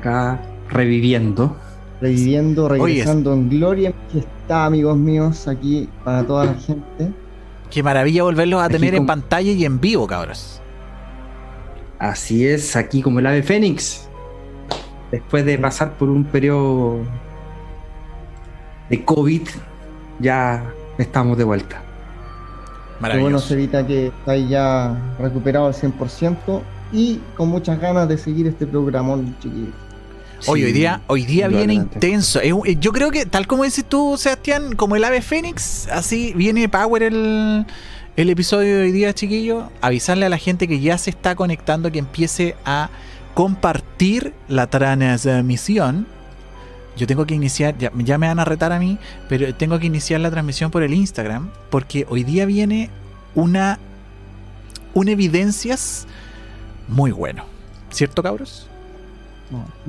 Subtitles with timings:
[0.00, 0.40] Acá
[0.70, 1.54] reviviendo.
[2.00, 3.90] Reviviendo, regresando en gloria.
[3.90, 7.12] Aquí está, amigos míos, aquí para toda la gente.
[7.70, 10.62] Qué maravilla volverlos a tener en pantalla y en vivo, cabros.
[11.98, 14.08] Así es, aquí como el ave fénix.
[15.12, 17.00] Después de pasar por un periodo
[18.88, 19.42] de COVID,
[20.18, 20.64] ya
[20.96, 21.82] estamos de vuelta.
[23.02, 26.62] Qué bueno, Cerita, que estáis ya recuperado al 100%
[26.92, 29.89] y con muchas ganas de seguir este programón, chiquillos.
[30.46, 32.40] Hoy día, hoy día viene intenso.
[32.42, 37.02] Yo creo que, tal como dices tú, Sebastián, como el ave fénix, así viene Power
[37.02, 37.66] el,
[38.16, 39.70] el episodio de hoy día, chiquillo.
[39.80, 42.90] Avisarle a la gente que ya se está conectando, que empiece a
[43.34, 46.06] compartir la transmisión.
[46.96, 50.20] Yo tengo que iniciar, ya, me van a retar a mí, pero tengo que iniciar
[50.20, 52.90] la transmisión por el Instagram, porque hoy día viene
[53.34, 53.78] una,
[54.92, 56.06] una evidencias
[56.88, 57.44] muy bueno.
[57.90, 58.69] ¿Cierto, cabros?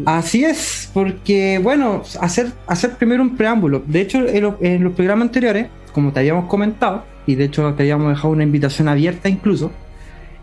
[0.06, 3.84] Así es, porque bueno, hacer, hacer primero un preámbulo.
[3.86, 8.09] De hecho, en, los programas anteriores, como te habíamos comentado, y de hecho te habíamos
[8.09, 9.72] dejado una invitación abierta incluso,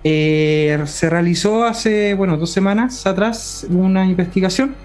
[0.04, 4.76] eh, se realizó hace, bueno, dos semanas atrás una investigación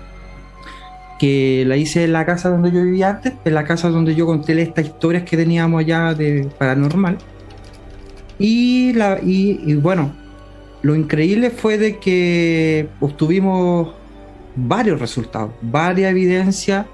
[1.20, 4.26] que la hice en la casa donde yo vivía antes, en la casa donde yo
[4.26, 7.18] conté estas historias que teníamos allá de paranormal.
[8.40, 10.14] Y, la, y, bueno,
[10.82, 13.94] lo increíble fue de que obtuvimos
[14.56, 16.86] varios resultados, varias evidencias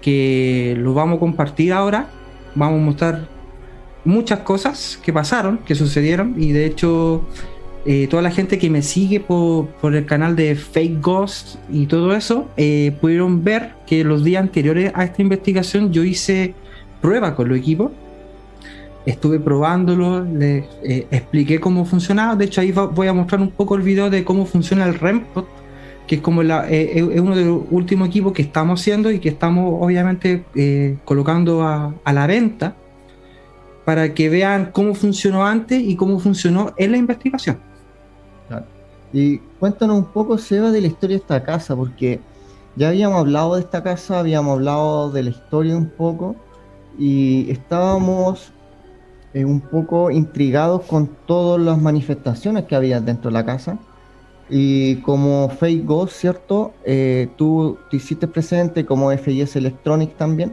[0.00, 2.08] que los vamos a compartir ahora.
[2.54, 3.28] Vamos a mostrar
[4.04, 7.24] muchas cosas que pasaron, que sucedieron y de hecho
[7.90, 12.14] eh, toda la gente que me sigue por, el canal de Fake Ghost y todo
[12.14, 16.54] eso, eh, pudieron ver que los días anteriores a esta investigación yo hice
[17.00, 17.92] pruebas con los equipos.
[19.06, 22.36] Estuve probándolo, les eh, expliqué cómo funcionaba.
[22.36, 25.44] De hecho, ahí voy a mostrar un poco el video de cómo funciona el REMPOD,
[26.08, 29.28] que es como la, es uno de los últimos equipos que estamos haciendo y que
[29.28, 30.42] estamos obviamente
[31.04, 32.74] colocando a, a la venta
[33.84, 37.58] para que vean cómo funcionó antes y cómo funcionó en la investigación.
[39.12, 42.20] Y cuéntanos un poco, Seba, de la historia de esta casa, porque
[42.76, 46.36] ya habíamos hablado de esta casa, habíamos hablado de la historia un poco,
[46.98, 48.52] y estábamos
[49.32, 53.78] eh, un poco intrigados con todas las manifestaciones que había dentro de la casa.
[54.50, 56.72] Y como Fake Ghost, ¿cierto?
[56.84, 60.52] Eh, tú te hiciste presente como FIS Electronics también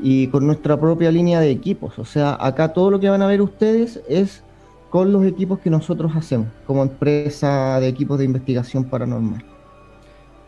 [0.00, 1.98] y con nuestra propia línea de equipos.
[1.98, 4.42] O sea, acá todo lo que van a ver ustedes es
[4.90, 9.44] con los equipos que nosotros hacemos como empresa de equipos de investigación paranormal.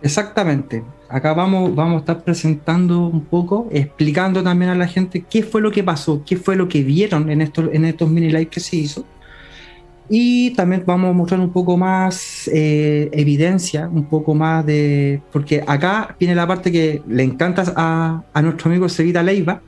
[0.03, 0.83] Exactamente.
[1.09, 5.61] Acá vamos, vamos a estar presentando un poco, explicando también a la gente qué fue
[5.61, 8.61] lo que pasó, qué fue lo que vieron en estos, en estos mini lives que
[8.61, 9.05] se hizo.
[10.13, 15.23] Y también vamos a mostrar un poco más eh, evidencia, un poco más de.
[15.33, 19.63] Porque acá viene la parte que le encanta a, a nuestro amigo Sevita Leiva,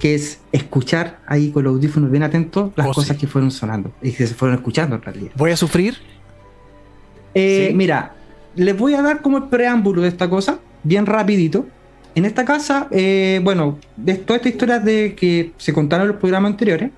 [0.00, 3.92] que es escuchar ahí con los audífonos bien atentos las oh, cosas que fueron sonando
[4.00, 5.32] y que se fueron escuchando en realidad.
[5.36, 5.96] ¿Voy a sufrir?
[7.34, 8.14] Eh, mira,
[8.56, 11.66] les voy a dar como el preámbulo de esta cosa, bien rapidito.
[12.14, 16.20] En esta casa, eh, bueno, de toda esta historia de que se contaron en los
[16.20, 16.90] programas anteriores,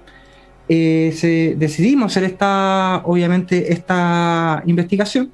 [0.69, 5.30] eh, se, decidimos hacer esta, obviamente, esta investigación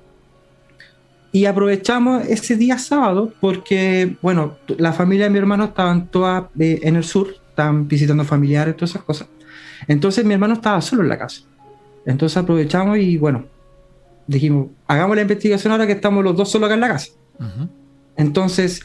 [1.32, 6.96] y aprovechamos ese día sábado porque, bueno, la familia de mi hermano estaban todas en
[6.96, 9.28] el sur, estaban visitando familiares, todas esas cosas.
[9.86, 11.42] Entonces mi hermano estaba solo en la casa.
[12.04, 13.44] Entonces aprovechamos y bueno,
[14.26, 17.12] dijimos, hagamos la investigación ahora que estamos los dos solos acá en la casa.
[18.16, 18.82] Entonces,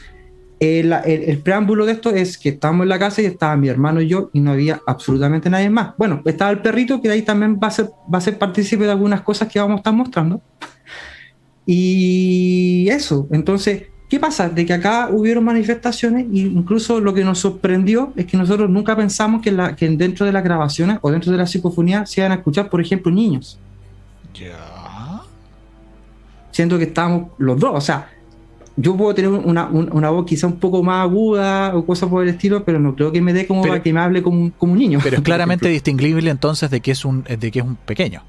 [0.60, 4.08] el, preámbulo de esto es que estábamos en la casa y estaba mi hermano y
[4.08, 5.94] yo y no había absolutamente nadie más.
[5.96, 8.90] Bueno, estaba el perrito que ahí también va a ser, va a ser partícipe de
[8.90, 10.40] algunas cosas que vamos a estar mostrando.
[11.66, 14.48] Y eso, entonces ¿Qué pasa?
[14.48, 18.96] De que acá hubieron manifestaciones e incluso lo que nos sorprendió es que nosotros nunca
[18.96, 22.30] pensamos que, la, que dentro de las grabaciones o dentro de la psicofonía se iban
[22.30, 23.58] a escuchar, por ejemplo, niños.
[24.32, 25.22] Ya.
[26.52, 28.08] Siento que estábamos los dos, o sea,
[28.76, 29.64] yo puedo tener una,
[30.10, 33.22] voz quizá un poco más aguda o cosas por el estilo, pero no creo que
[33.22, 35.00] me dé como para que me hable como, como un niño.
[35.02, 38.22] Pero es claramente distinguible entonces de que es un, de que es un pequeño.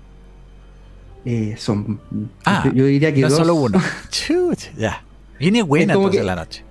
[1.25, 1.99] Eh, son.
[2.45, 3.81] Ah, yo, diría que no solo uno.
[4.77, 5.03] ya.
[5.37, 6.63] Viene buena entonces la noche.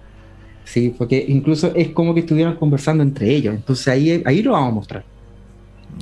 [0.65, 3.55] Sí, porque incluso es como que estuvieran conversando entre ellos.
[3.55, 5.05] Entonces ahí, ahí lo vamos a mostrar.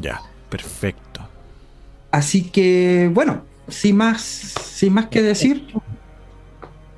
[0.01, 1.21] Ya, perfecto.
[2.11, 5.67] Así que, bueno, sin más, sin más que decir,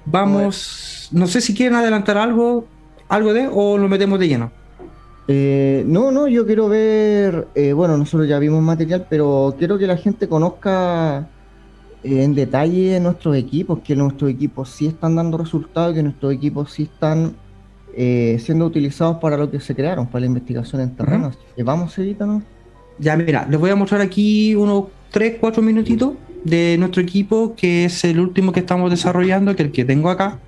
[0.07, 1.09] vamos.
[1.13, 2.67] No sé si quieren adelantar algo,
[3.09, 4.51] algo de, o lo metemos de lleno.
[5.29, 9.87] Eh, no, no, yo quiero ver, eh, bueno, nosotros ya vimos material, pero quiero que
[9.87, 11.29] la gente conozca
[12.05, 16.73] eh, en detalle nuestros equipos, que nuestros equipos sí están dando resultados, que nuestros equipos
[16.73, 17.35] sí están
[17.99, 21.33] siendo utilizados para lo que se crearon, para la investigación en terreno.
[21.65, 22.43] Vamos, Evita, ¿no?
[22.99, 26.13] Ya, mira, les voy a mostrar aquí unos 3, 4 minutitos
[26.47, 30.39] de nuestro equipo, que es el último que estamos desarrollando, que el que tengo acá,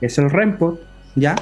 [0.00, 0.80] es el Rempot,
[1.14, 1.36] ¿ya?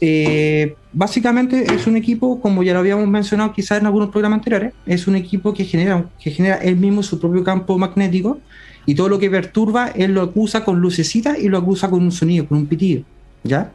[0.00, 4.72] Eh, básicamente es un equipo, como ya lo habíamos mencionado quizás en algunos programas anteriores,
[4.86, 8.38] es un equipo que genera, que genera él mismo su propio campo magnético
[8.86, 12.12] y todo lo que perturba él lo acusa con lucecitas y lo acusa con un
[12.12, 13.02] sonido, con un pitido,
[13.44, 13.72] ¿ya?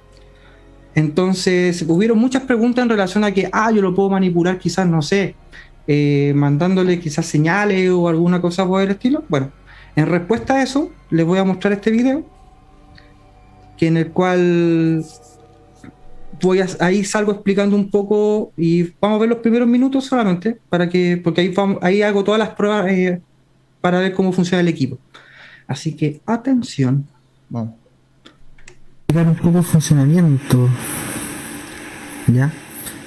[0.95, 5.01] Entonces, hubieron muchas preguntas en relación a que, ah, yo lo puedo manipular quizás, no
[5.01, 5.36] sé,
[5.88, 9.24] eh, mandándole quizás señales o alguna cosa por el estilo.
[9.30, 9.51] Bueno,
[9.95, 12.25] en respuesta a eso, les voy a mostrar este video,
[13.77, 15.03] que en el cual
[16.41, 20.89] voy ahí salgo explicando un poco y vamos a ver los primeros minutos solamente, para
[20.89, 23.21] que, porque ahí, ahí hago todas las pruebas eh,
[23.81, 24.97] para ver cómo funciona el equipo.
[25.68, 27.07] Así que atención.
[27.50, 27.75] Vamos.
[29.13, 30.69] Dar un poco el funcionamiento.
[32.27, 32.51] ¿Ya?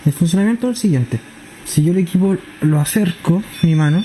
[0.05, 1.21] El funcionamiento es el siguiente.
[1.67, 4.03] Si yo el equipo lo acerco, mi mano,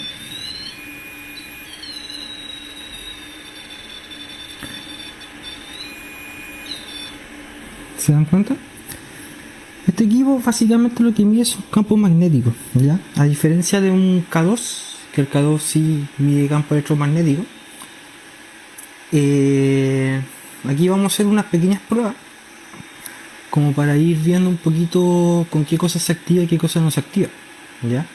[8.02, 8.56] ¿Se dan cuenta?
[9.88, 13.00] Este equipo básicamente lo que mide es un campo magnético, ¿ya?
[13.16, 14.60] A diferencia de un K2,
[15.14, 17.44] que el K2 sí mide campo electromagnético.
[19.12, 20.20] Eh,
[20.68, 22.16] aquí vamos a hacer unas pequeñas pruebas
[23.52, 26.90] como para ir viendo un poquito con qué cosas se activa y qué cosas no
[26.90, 27.28] se activa,
[27.82, 28.06] ¿ya?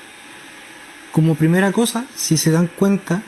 [1.13, 3.23] Como primera cosa, si se dan cuenta,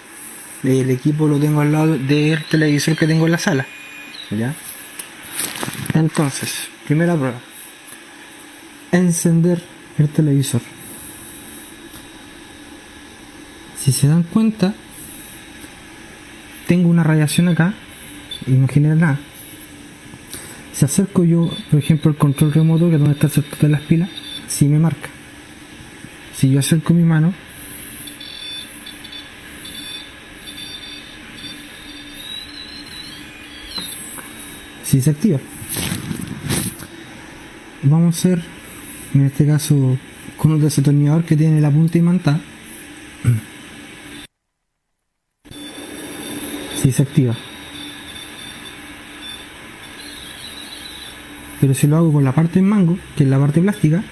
[0.62, 3.67] el equipo lo tengo al lado del televisor que tengo en la sala,
[4.31, 4.55] ¿ya?
[5.94, 7.40] Entonces, primera prueba
[8.93, 9.62] encender
[9.99, 10.62] el televisor.
[13.79, 14.75] Si se dan cuenta,
[16.67, 17.75] tengo una radiación acá
[18.46, 19.19] y no genera nada.
[20.73, 23.81] Si acerco yo, por ejemplo, el control remoto, que es donde está el de las
[23.82, 24.11] pilas,
[24.46, 25.08] si me marca.
[26.38, 27.35] Si yo acerco mi mano,
[34.85, 35.40] si se activa.
[37.82, 38.43] Vamos a hacer
[39.14, 39.99] en este caso
[40.37, 42.40] con un desatornillador que tiene la punta imantada
[46.76, 47.35] si se activa
[51.61, 54.05] pero si lo hago con la parte en mango que es la parte plástica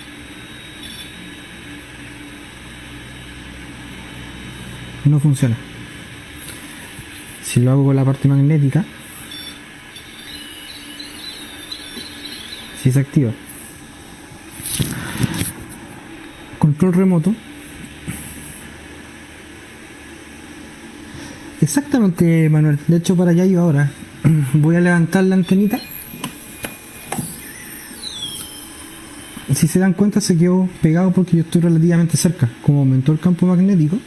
[5.10, 5.56] no funciona
[7.42, 8.84] si lo hago con la parte magnética
[12.82, 13.32] si se activa
[16.66, 17.34] control remoto.
[21.60, 22.78] Exactamente, Manuel.
[22.86, 23.90] De hecho, para allá yo ahora.
[24.54, 25.80] Voy a levantar la antenita.
[29.54, 32.48] Si se dan cuenta, se quedó pegado porque yo estoy relativamente cerca.
[32.62, 33.98] Como aumentó el campo magnético,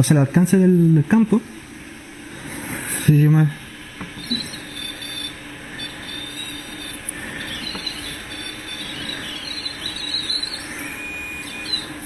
[0.00, 1.42] o sea, el alcance del, campo,
[3.04, 3.54] se llama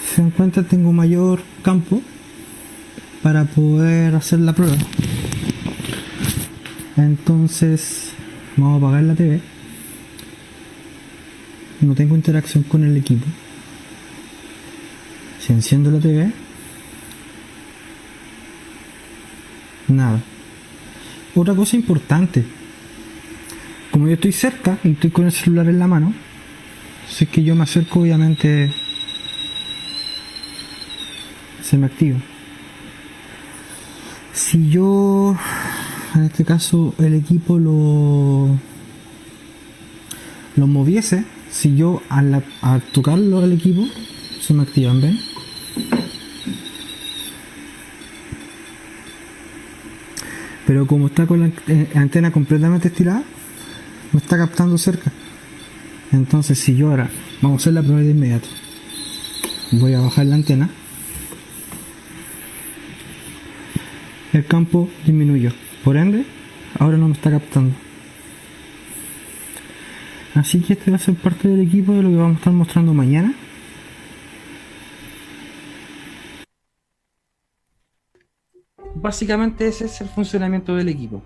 [0.05, 2.03] se dan cuenta tengo mayor campo
[3.23, 4.75] para poder hacer la prueba.
[6.97, 8.11] Entonces
[8.57, 9.41] vamos a apagar la TV
[11.81, 13.25] no tengo interacción con el equipo.
[15.39, 16.44] Si enciendo la TV
[19.95, 20.21] nada
[21.35, 22.45] otra cosa importante
[23.91, 26.13] como yo estoy cerca y estoy con el celular en la mano
[27.09, 28.73] si es que yo me acerco obviamente
[31.65, 32.19] se me activa.
[34.33, 35.37] Si yo,
[36.15, 38.59] en este caso, el equipo lo,
[40.57, 42.45] lo moviese, si yo al,
[42.93, 43.87] tocarlo al equipo,
[44.41, 45.19] se me activan, ¿ven?
[50.75, 53.23] Pero como está con la eh, antena completamente estirada,
[54.11, 55.13] me está captando cerca.
[56.11, 57.09] Entonces, si yo ahora,
[57.41, 58.49] vamos a hacer la prueba de inmediato,
[59.71, 60.69] voy a bajar la antena.
[64.33, 65.53] el campo disminuyó.
[65.85, 66.25] Por ende,
[66.81, 67.73] ahora no me está captando.
[70.35, 72.53] Así que este va a ser parte del equipo de lo que vamos a estar
[72.53, 73.33] mostrando mañana.
[79.05, 81.23] Básicamente ese es el funcionamiento del equipo.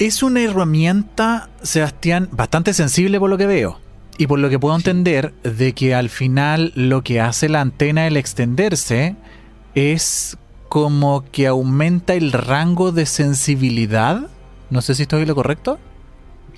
[0.00, 3.78] Es una herramienta, Sebastián, bastante sensible por lo que veo.
[4.18, 8.08] Y por lo que puedo entender, de que al final lo que hace la antena
[8.08, 9.14] el extenderse
[9.76, 10.36] es
[10.68, 14.26] como que aumenta el rango de sensibilidad.
[14.70, 15.78] No sé si estoy lo correcto.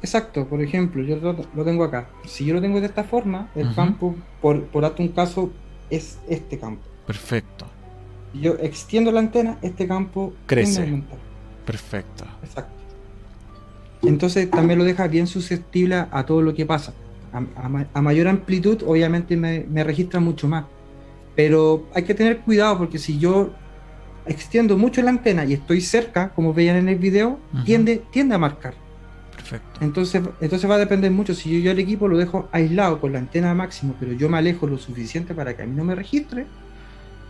[0.00, 2.08] Exacto, por ejemplo, yo lo, tengo acá.
[2.24, 5.52] Si yo lo tengo de esta forma, el campo, por, por un caso,
[5.90, 6.80] es este campo.
[7.06, 7.66] Perfecto.
[8.34, 11.02] Yo extiendo la antena, este campo crece.
[11.64, 12.24] Perfecto.
[12.42, 12.78] Exacto.
[14.02, 16.94] Entonces también lo deja bien susceptible a todo lo que pasa.
[17.32, 20.64] A, mayor amplitud, obviamente me, registra mucho más.
[21.36, 23.52] Pero hay que tener cuidado porque si yo
[24.26, 28.38] extiendo mucho la antena y estoy cerca, como veían en el video, tiende, tiende a
[28.38, 28.74] marcar.
[29.80, 31.34] Entonces, entonces va a depender mucho.
[31.34, 34.38] Si yo, yo el equipo lo dejo aislado con la antena máximo, pero yo me
[34.38, 36.46] alejo lo suficiente para que a mí no me registre,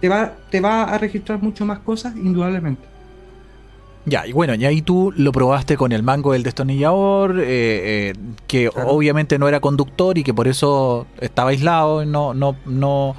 [0.00, 2.82] te va, te va a registrar mucho más cosas, indudablemente.
[4.06, 8.12] Ya, y bueno, y ahí tú lo probaste con el mango del destornillador, eh, eh,
[8.46, 13.14] que obviamente no era conductor y que por eso estaba aislado, no, no, no,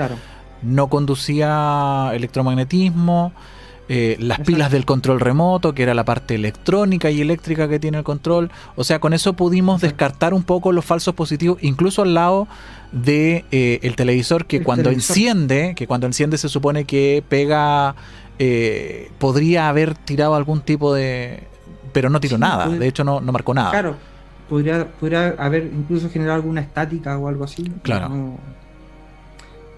[0.64, 3.34] no conducía electromagnetismo.
[3.92, 7.98] Eh, las pilas del control remoto, que era la parte electrónica y eléctrica que tiene
[7.98, 8.52] el control.
[8.76, 12.48] O sea, con eso pudimos descartar un poco los falsos positivos, incluso al lado
[12.92, 17.96] de eh, el televisor que cuando enciende, que cuando enciende se supone que pega,
[18.38, 21.48] eh, podría haber tirado algún tipo de,
[21.92, 22.70] pero no tiró nada.
[22.70, 23.72] De hecho, no, no marcó nada.
[23.72, 23.96] Claro,
[24.48, 27.64] podría, podría haber incluso generado alguna estática o algo así.
[27.82, 28.38] Claro.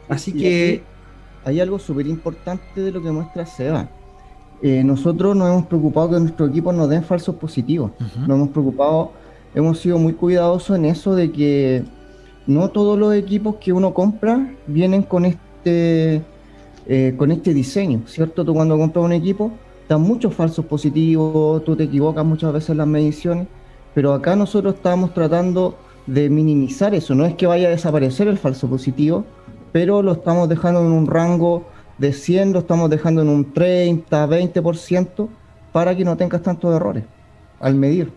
[0.09, 0.83] Así que
[1.45, 3.87] hay algo súper importante de lo que muestra Seba
[4.61, 7.91] eh, nosotros nos hemos preocupado que nuestro equipo nos den falsos positivos.
[7.99, 9.11] Nos hemos preocupado,
[9.55, 11.83] hemos sido muy cuidadosos en eso de que
[12.45, 16.21] no todos los equipos que uno compra vienen con este,
[16.87, 18.45] eh, con este diseño, ¿cierto?
[18.45, 19.51] Tú cuando compras un equipo,
[19.89, 23.47] dan muchos falsos positivos, tú te equivocas muchas veces en las mediciones,
[23.95, 25.75] pero acá nosotros estamos tratando
[26.05, 27.15] de minimizar eso.
[27.15, 29.25] No es que vaya a desaparecer el falso positivo,
[29.71, 31.65] pero lo estamos dejando en un rango
[32.01, 35.29] de 100 lo estamos dejando en un 30, 20%
[35.71, 37.03] para que no tengas tantos errores
[37.59, 38.11] al medir.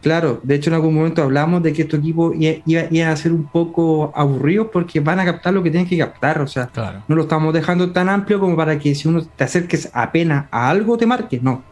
[0.00, 3.48] Claro, de hecho en algún momento hablamos de que estos equipos iban a ser un
[3.48, 6.70] poco aburridos porque van a captar lo que tienen que captar, o sea,
[7.08, 10.70] no lo estamos dejando tan amplio como para que si uno te acerques apenas a
[10.70, 11.64] algo te marque, no.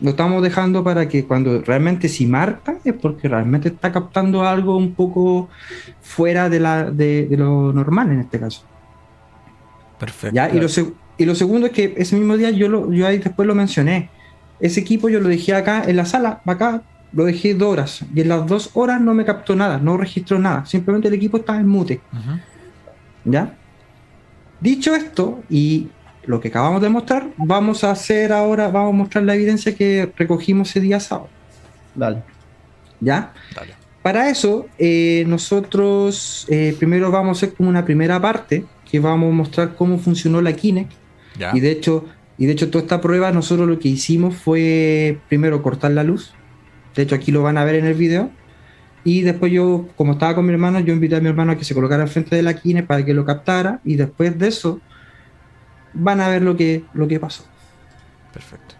[0.00, 4.76] Lo estamos dejando para que cuando realmente si marca es porque realmente está captando algo
[4.76, 5.48] un poco
[6.00, 8.62] fuera de, la, de lo normal en este caso.
[9.98, 10.34] Perfecto.
[10.34, 10.50] ¿Ya?
[10.50, 10.66] Y, lo
[11.18, 14.10] y, lo segundo es que ese mismo día yo, lo, yo ahí después lo mencioné.
[14.60, 16.82] Ese equipo yo lo dejé acá en la sala, acá,
[17.12, 18.04] lo dejé dos horas.
[18.14, 20.66] Y en las dos horas no me captó nada, no registró nada.
[20.66, 22.00] Simplemente el equipo estaba en mute.
[23.24, 23.54] ¿Ya?
[24.60, 25.88] Dicho esto, y
[26.26, 30.10] lo que acabamos de mostrar, vamos a hacer ahora, vamos a mostrar la evidencia que
[30.16, 31.28] recogimos ese día sábado.
[31.94, 32.22] Dale.
[33.00, 33.32] ¿Ya?
[34.02, 39.32] Para eso, eh, nosotros eh, primero vamos a hacer como una primera parte que vamos
[39.32, 40.92] a mostrar cómo funcionó la Kinect.
[41.52, 42.04] Y de hecho,
[42.38, 46.32] y de hecho, toda esta prueba, nosotros lo que hicimos fue primero cortar la luz.
[46.94, 48.30] De hecho, aquí lo van a ver en el video.
[49.02, 51.64] Y después yo, como estaba con mi hermano, yo invité a mi hermano a que
[51.64, 53.80] se colocara al frente de la Kinect para que lo captara.
[53.84, 54.80] Y después de eso,
[55.92, 57.42] van a ver lo que, lo que pasó.
[58.32, 58.76] Perfecto.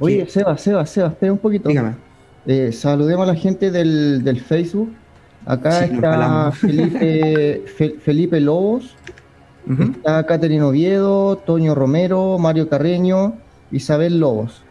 [0.00, 1.70] Oye, Seba, Seba, Seba, espera un poquito.
[1.70, 1.94] Dígame.
[2.44, 4.94] Eh, saludemos a la gente del, del Facebook
[5.46, 7.64] Acá está Felipe,
[8.00, 8.96] Felipe Lobos,
[9.80, 13.34] está Caterino Oviedo, Toño Romero, Mario Carreño,
[13.70, 14.64] Isabel Lobos.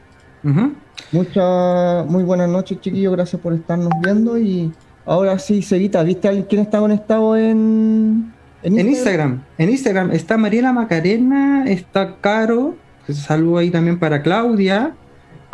[1.14, 4.38] Muchas, muy buenas noches, chiquillos, gracias por estarnos viendo.
[4.38, 4.72] Y
[5.06, 9.44] ahora sí, Cevita, ¿viste quién está conectado en, en Instagram?
[9.58, 10.12] en Instagram?
[10.12, 12.76] está Mariela Macarena, está Caro,
[13.08, 14.94] saludo ahí también para Claudia,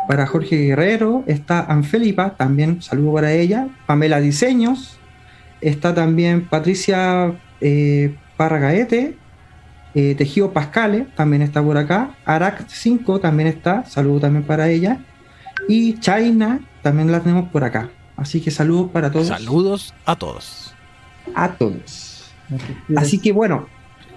[0.08, 4.98] para Jorge Guerrero, está Anfelipa, también saludo para ella, Pamela Diseños,
[5.62, 9.16] Está también Patricia eh, Parragaete,
[9.94, 12.16] eh, Tejido Pascale, también está por acá.
[12.26, 15.00] Arac 5 también está, saludo también para ella.
[15.68, 17.90] Y China también la tenemos por acá.
[18.18, 19.28] Así que saludos para todos.
[19.28, 20.74] Saludos a todos.
[21.36, 22.32] A todos.
[22.96, 23.68] Así que bueno,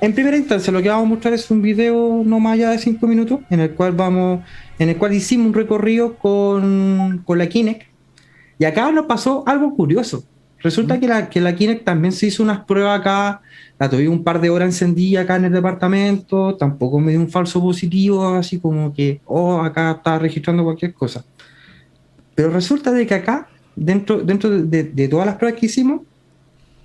[0.00, 2.78] en primera instancia lo que vamos a mostrar es un video no más allá de
[2.78, 4.40] 5 minutos en el cual vamos,
[4.78, 7.82] en el cual hicimos un recorrido con, con la Kinect.
[8.58, 10.24] Y acá nos pasó algo curioso.
[10.64, 13.42] Resulta que la, que la Kinect también se hizo unas pruebas acá,
[13.78, 17.28] la tuve un par de horas encendida acá en el departamento, tampoco me dio un
[17.28, 21.22] falso positivo, así como que, oh, acá está registrando cualquier cosa.
[22.34, 26.00] Pero resulta de que acá, dentro, dentro de, todas las pruebas que hicimos,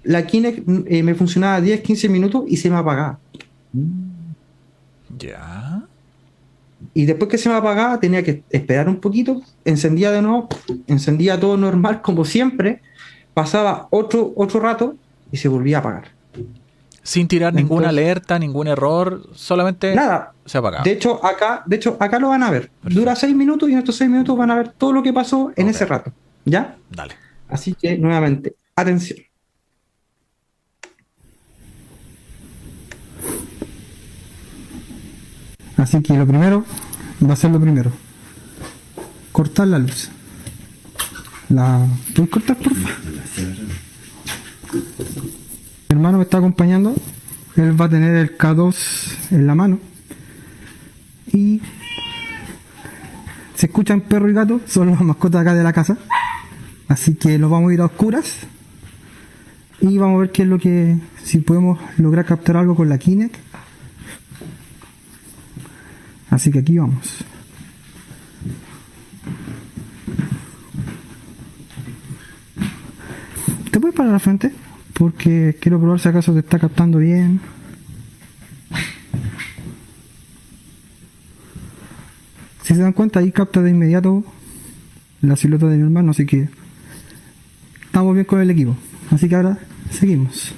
[0.03, 3.17] la Kinect eh, me funcionaba 10, 15 minutos y se me apagaba.
[5.17, 5.85] Ya.
[6.93, 10.49] Y después que se me apagaba, tenía que esperar un poquito, encendía de nuevo,
[10.87, 12.81] encendía todo normal como siempre,
[13.39, 14.95] pasaba otro, otro rato
[15.31, 16.09] y se volvía a apagar.
[17.03, 20.33] Sin tirar ninguna alerta, ningún error, solamente nada.
[20.45, 20.83] se apagaba.
[20.83, 22.69] De hecho, acá, de hecho, acá lo van a ver.
[22.83, 25.53] Dura seis minutos y en estos seis minutos van a ver todo lo que pasó
[25.55, 26.11] en ese rato.
[26.43, 26.75] ¿Ya?
[26.89, 27.15] Dale.
[27.47, 29.19] Así que nuevamente, atención.
[35.77, 36.65] Así que lo primero
[37.27, 37.89] va a ser lo primero.
[39.31, 40.09] Cortar la luz.
[41.49, 41.85] La...
[42.15, 42.97] ¿Puedes cortar, por favor?
[45.89, 46.93] Mi hermano me está acompañando.
[47.55, 49.79] Él va a tener el K2 en la mano.
[51.33, 51.61] Y
[53.55, 55.97] se escuchan perro y gato, son las mascotas acá de la casa.
[56.87, 58.37] Así que los vamos a ir a oscuras.
[59.81, 60.97] Y vamos a ver qué es lo que.
[61.23, 63.35] si podemos lograr captar algo con la Kinect.
[66.29, 67.25] Así que aquí vamos.
[73.89, 74.51] ¿Te puedes parar la frente?
[74.93, 77.41] Porque quiero probar si acaso te está captando bien.
[82.61, 84.23] Si se dan cuenta, ahí capta de inmediato
[85.21, 86.49] la silueta de mi hermano, así que
[87.83, 88.77] estamos bien con el equipo.
[89.09, 89.57] Así que ahora
[89.89, 90.53] seguimos.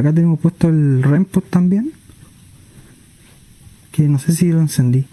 [0.00, 1.92] Acá tenemos puesto el Rempot también.
[3.92, 5.06] Que no sé si lo encendí.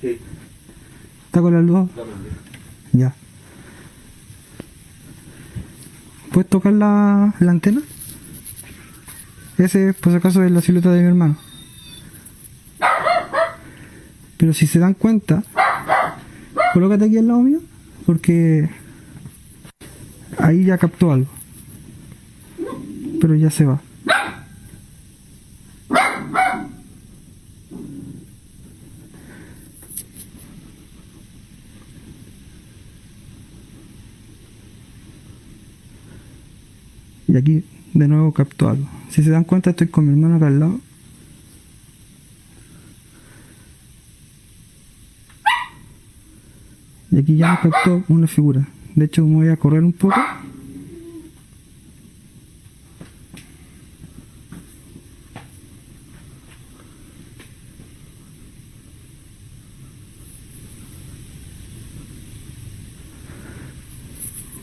[0.00, 0.18] Sí.
[1.26, 1.90] ¿Está con la luz?
[2.92, 3.14] Ya.
[6.32, 7.82] ¿Puedes tocar la, la antena?
[9.58, 11.36] Ese, por si acaso, es la silueta de mi hermano.
[14.38, 15.42] Pero si se dan cuenta,
[16.72, 17.60] colócate aquí al lado mío,
[18.06, 18.70] porque
[20.38, 21.37] ahí ya captó algo.
[23.20, 23.80] Pero ya se va.
[37.28, 38.88] Y aquí de nuevo captó algo.
[39.10, 40.80] Si se dan cuenta estoy con mi hermano acá al lado.
[47.10, 48.66] Y aquí ya me captó una figura.
[48.94, 50.16] De hecho me voy a correr un poco.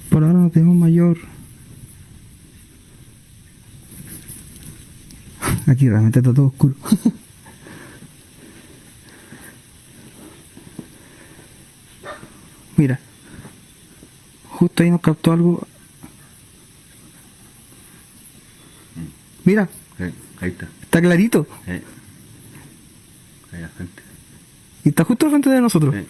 [0.09, 1.17] Por ahora no tenemos mayor
[5.89, 6.75] Realmente está todo oscuro.
[12.77, 12.99] Mira.
[14.49, 15.67] Justo ahí nos captó algo.
[19.43, 19.69] Mira.
[19.97, 20.03] Sí,
[20.41, 20.67] ahí está.
[20.81, 21.47] Está clarito.
[21.65, 21.71] Sí.
[23.51, 23.69] Ahí la.
[24.83, 25.95] Y está justo al frente de nosotros.
[25.95, 26.05] Sí.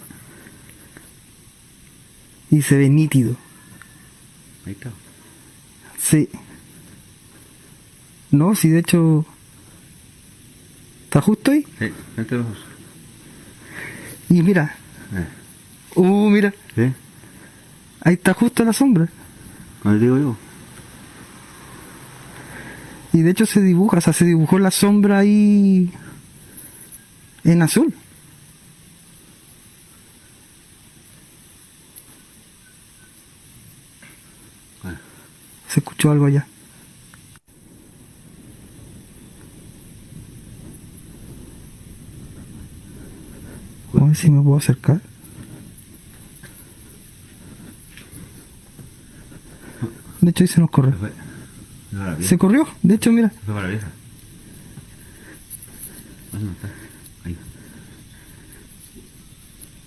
[2.58, 3.36] Y se ve nítido.
[4.66, 4.92] Ahí está.
[5.98, 6.30] Sí.
[8.32, 9.26] No, si de hecho.
[11.80, 11.90] Ahí.
[11.90, 12.64] Sí, frente de los ojos.
[14.30, 14.76] Y mira.
[15.14, 15.28] Eh.
[15.96, 16.54] Uh, mira.
[16.76, 16.94] ¿Sí?
[18.02, 19.08] Ahí está justo la sombra.
[19.82, 20.38] ¿Cómo te digo yo?
[23.14, 25.90] Y de hecho se dibuja, o sea, se dibujó la sombra ahí
[27.46, 27.94] en azul.
[35.70, 36.48] Se escuchó algo allá.
[43.94, 45.02] A ver si me puedo acercar.
[50.22, 50.94] De hecho ahí se nos corre.
[52.22, 53.30] Se corrió, de hecho mira.
[53.30, 53.88] Se fue para la vieja.
[56.32, 56.70] ¿Dónde está?
[57.26, 57.38] Ahí.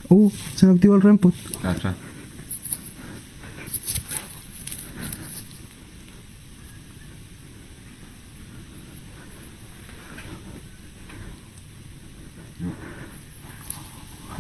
[0.09, 1.35] Uh, se me activó el rempot.
[1.35, 1.95] Está atrás.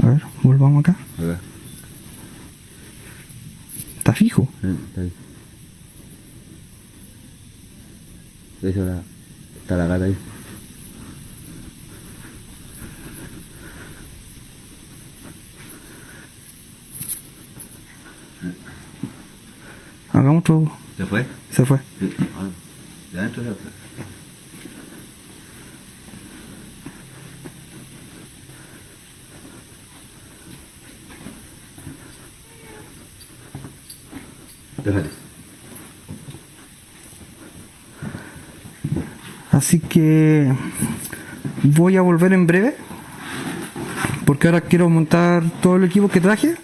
[0.00, 0.96] A ver, volvamos acá.
[1.18, 1.40] Acá.
[3.98, 4.48] Está fijo.
[4.62, 5.12] Sí, está ahí.
[8.68, 9.00] De hecho, la,
[9.62, 10.16] está la gata ahí.
[20.12, 20.70] Hagamos otro.
[20.98, 21.26] ¿Se fue?
[21.50, 21.78] Se fue.
[21.98, 22.14] Sí.
[22.36, 22.50] Ah,
[23.14, 23.70] de adentro de afuera.
[34.84, 35.18] Déjate.
[39.58, 40.52] Así que
[41.64, 42.76] voy a volver en breve.
[44.24, 46.54] Porque ahora quiero montar todo el equipo que traje.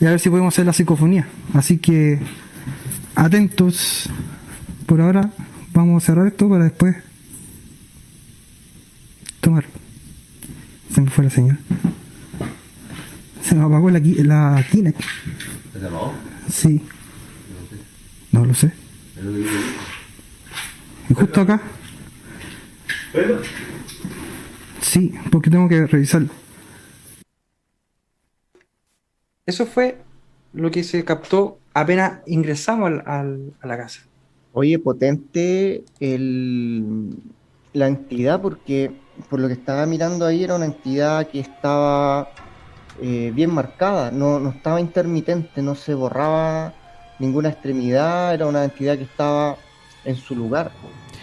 [0.00, 1.28] Y a ver si podemos hacer la psicofonía.
[1.52, 2.18] Así que
[3.14, 4.08] atentos.
[4.86, 5.30] Por ahora
[5.74, 6.96] vamos a cerrar esto para después
[9.40, 9.64] tomar.
[10.94, 11.58] Se me fue la señal.
[13.42, 15.00] Se me apagó la, la Kinect.
[15.72, 16.14] ¿Se apagó?
[16.48, 16.82] Sí.
[18.32, 18.72] No lo sé.
[21.10, 21.60] ¿Y justo acá?
[24.80, 26.28] Sí, porque tengo que revisarlo.
[29.46, 29.98] Eso fue
[30.52, 34.02] lo que se captó apenas ingresamos al- al- a la casa.
[34.52, 37.14] Oye, potente el,
[37.72, 38.90] la entidad, porque
[39.28, 42.28] por lo que estaba mirando ahí era una entidad que estaba
[43.02, 46.72] eh, bien marcada, no, no estaba intermitente, no se borraba
[47.18, 49.56] ninguna extremidad, era una entidad que estaba
[50.04, 50.72] en su lugar.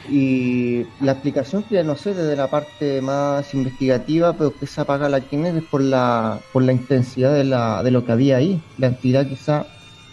[0.09, 5.07] Y la explicación que no sé, desde la parte más investigativa, pero que se apaga
[5.07, 8.61] la Kinect es por la, por la intensidad de, la, de lo que había ahí.
[8.77, 9.65] La entidad quizá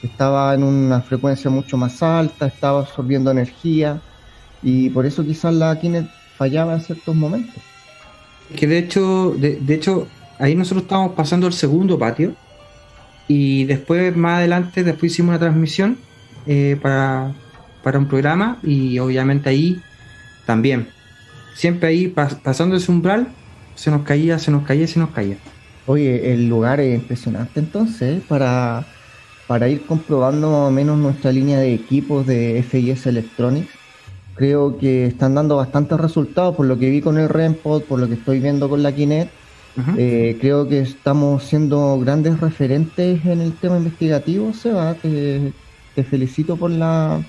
[0.02, 4.00] estaba en una frecuencia mucho más alta, estaba absorbiendo energía
[4.62, 7.62] y por eso quizás la Kinect fallaba en ciertos momentos.
[8.56, 10.06] Que de hecho, de, de hecho,
[10.38, 12.34] ahí nosotros estábamos pasando el segundo patio
[13.28, 15.98] y después más adelante, después hicimos una transmisión
[16.46, 17.32] eh, para,
[17.82, 19.80] para un programa y obviamente ahí
[20.46, 20.88] también,
[21.54, 23.28] siempre ahí pas- pasando ese umbral,
[23.74, 25.36] se nos caía, se nos caía, se nos caía.
[25.86, 28.22] Oye, el lugar es impresionante entonces ¿eh?
[28.28, 28.84] para,
[29.46, 33.68] para ir comprobando más o menos nuestra línea de equipos de FIS Electronics.
[34.34, 38.08] Creo que están dando bastantes resultados por lo que vi con el REMPOD, por lo
[38.08, 39.30] que estoy viendo con la Kinect.
[39.96, 44.94] Eh, creo que estamos siendo grandes referentes en el tema investigativo, Seba.
[44.94, 45.52] Te,
[45.94, 47.22] te felicito por la,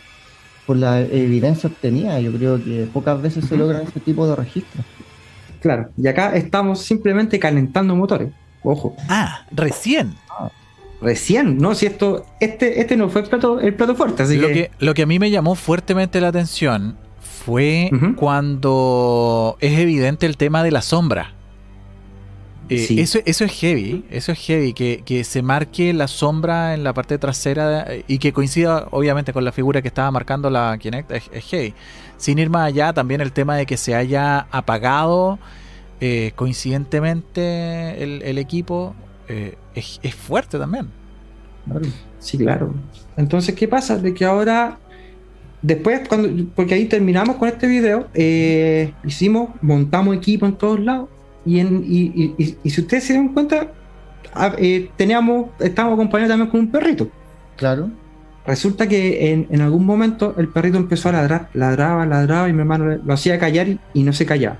[0.65, 2.19] por la evidencia obtenida.
[2.19, 4.85] Yo creo que pocas veces se logran este tipo de registros.
[5.61, 8.29] Claro, y acá estamos simplemente calentando motores.
[8.63, 10.13] Ojo, Ah, recién.
[11.01, 11.73] recién, ¿no?
[11.75, 14.71] Si esto, este, este no fue el plato, el plato fuerte, así Lo que, que,
[14.79, 20.63] lo que a mí me llamó fuertemente la atención fue cuando es evidente el tema
[20.63, 21.33] de la sombra.
[22.73, 22.99] Eh, Sí.
[23.01, 26.93] eso, eso es heavy, eso es heavy, que, que se marque la sombra en la
[26.93, 31.11] parte trasera eh, y que coincida obviamente con la figura que estaba marcando la Kinect,
[31.11, 31.73] es, es heavy.
[32.15, 35.37] Sin ir más allá, también el tema de que se haya apagado
[35.99, 38.95] eh, coincidentemente el, el equipo
[39.27, 40.87] eh, es, es fuerte también.
[42.19, 42.73] Sí, claro.
[43.17, 43.97] Entonces, ¿qué pasa?
[43.97, 44.77] De que ahora,
[45.61, 48.07] después, cuando, porque ahí terminamos con este video,
[49.05, 51.09] hicimos, montamos equipo en todos lados,
[51.45, 53.67] y, en, y, y- y- y si ustedes se dan cuenta,
[54.57, 57.09] eh, teníamos, estábamos acompañados también con un perrito.
[57.57, 57.89] Claro.
[58.45, 62.59] Resulta que en, en algún momento el perrito empezó a ladrar, ladraba, ladraba, y mi
[62.59, 64.57] hermano lo hacía callar y, y no se callaba.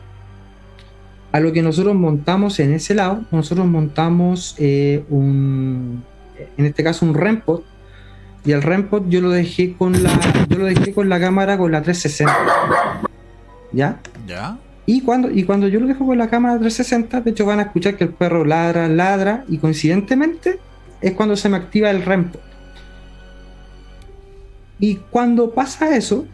[1.32, 6.04] A lo que nosotros montamos en ese lado, nosotros montamos eh, un,
[6.58, 7.62] en este caso un REMPOD,
[8.44, 10.12] y el REMPOD yo lo dejé con la,
[10.50, 12.34] yo lo dejé con la cámara con la 360.
[13.72, 14.00] ¿Ya?
[14.28, 14.58] ¿Ya?
[14.92, 17.62] Y cuando, y cuando yo lo dejo con la cámara 360, de hecho van a
[17.62, 20.60] escuchar que el perro ladra, ladra, y coincidentemente
[21.00, 22.38] es cuando se me activa el REMPO.
[24.80, 26.26] Y cuando pasa eso,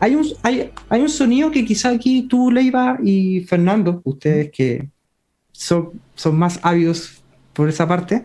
[0.00, 4.88] hay un, hay, hay un sonido que quizá aquí tú, Leiva y Fernando, ustedes que
[5.52, 7.22] son, son más ávidos
[7.52, 8.24] por esa parte,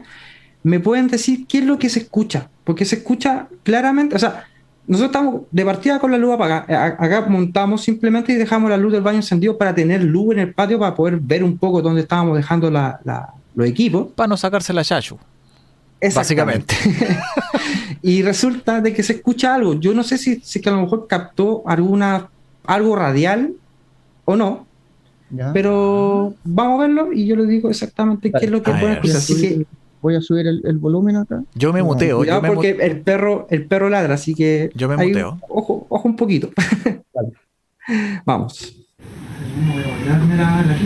[0.64, 2.50] me pueden decir qué es lo que se escucha.
[2.64, 4.48] Porque se escucha claramente, o sea,
[4.86, 6.66] nosotros estamos de partida con la luz apagada.
[6.68, 10.40] A- Acá montamos simplemente y dejamos la luz del baño encendido para tener luz en
[10.40, 14.08] el patio para poder ver un poco dónde estábamos dejando la- la- los equipos.
[14.16, 15.18] Para no sacarse la chachu.
[16.02, 16.76] Exactamente.
[18.02, 19.76] y resulta de que se escucha algo.
[19.76, 22.28] Yo no sé si, si que a lo mejor captó alguna
[22.66, 23.54] algo radial
[24.26, 24.66] o no,
[25.30, 25.52] ¿ya?
[25.54, 28.96] pero vamos a verlo y yo le digo exactamente qué es lo que A pueden
[28.96, 29.18] escuchar.
[29.18, 29.66] Así que
[30.04, 31.42] Voy a subir el, el volumen acá.
[31.56, 32.10] Yo me No, muteo.
[32.10, 35.40] Yo cuidado me, mu- porque el perro, el perro ladra, así que Yo me muteo.
[35.48, 36.50] Ojo, ojo un poquito.
[38.26, 38.76] Vamos.
[39.74, 40.78] Voy a guardarme la- la-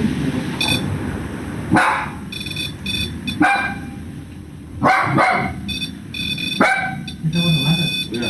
[8.12, 8.30] Mira.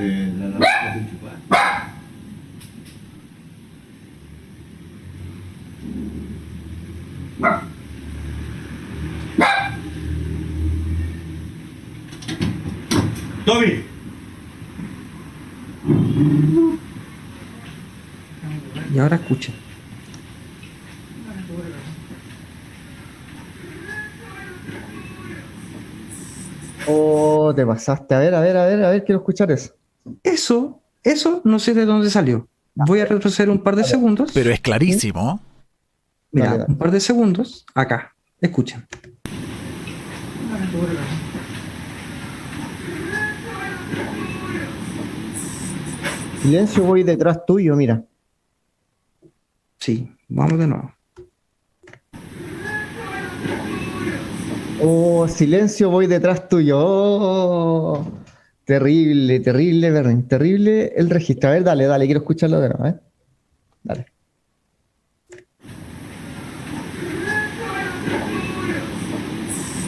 [0.00, 1.38] Eh, la lavadora está enchufada.
[13.44, 13.82] Tommy.
[18.94, 19.54] Y ahora escuchen.
[26.86, 28.14] Oh, te pasaste.
[28.14, 29.74] A ver, a ver, a ver, a ver, quiero escuchar eso.
[30.24, 32.48] Eso, eso no sé de dónde salió.
[32.74, 34.30] Voy a retroceder un par de segundos.
[34.34, 35.40] Pero es clarísimo.
[36.32, 36.72] Mira, Dale, dale.
[36.72, 37.64] un par de segundos.
[37.74, 38.14] Acá.
[38.40, 38.86] Escuchen.
[46.42, 48.04] Silencio, voy detrás tuyo, mira.
[49.78, 50.92] Sí, vamos de nuevo.
[54.80, 56.78] Oh, silencio, voy detrás tuyo.
[56.80, 58.06] Oh,
[58.64, 61.50] terrible, terrible, Berrin, terrible el registro.
[61.50, 62.94] A ver, dale, dale, quiero escucharlo de nuevo, ¿eh?
[63.82, 64.06] Dale.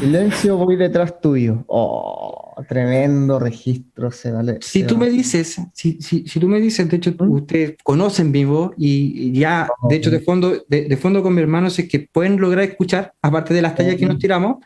[0.01, 1.63] Silencio, voy detrás tuyo.
[1.69, 4.59] Oh, tremendo registro, se vale.
[4.61, 7.31] Si se tú me dices, si, si, si tú me dices, de hecho, ¿Mm?
[7.31, 11.43] ustedes conocen mi voz y ya, de hecho, de fondo, de, de fondo con mi
[11.43, 14.57] hermano, sé que pueden lograr escuchar, aparte de las tallas que nos tiramos,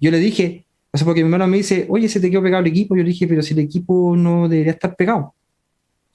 [0.00, 2.62] yo le dije, o sea, porque mi hermano me dice, oye, se te quedó pegado
[2.62, 5.34] el equipo, yo le dije, pero si el equipo no debería estar pegado.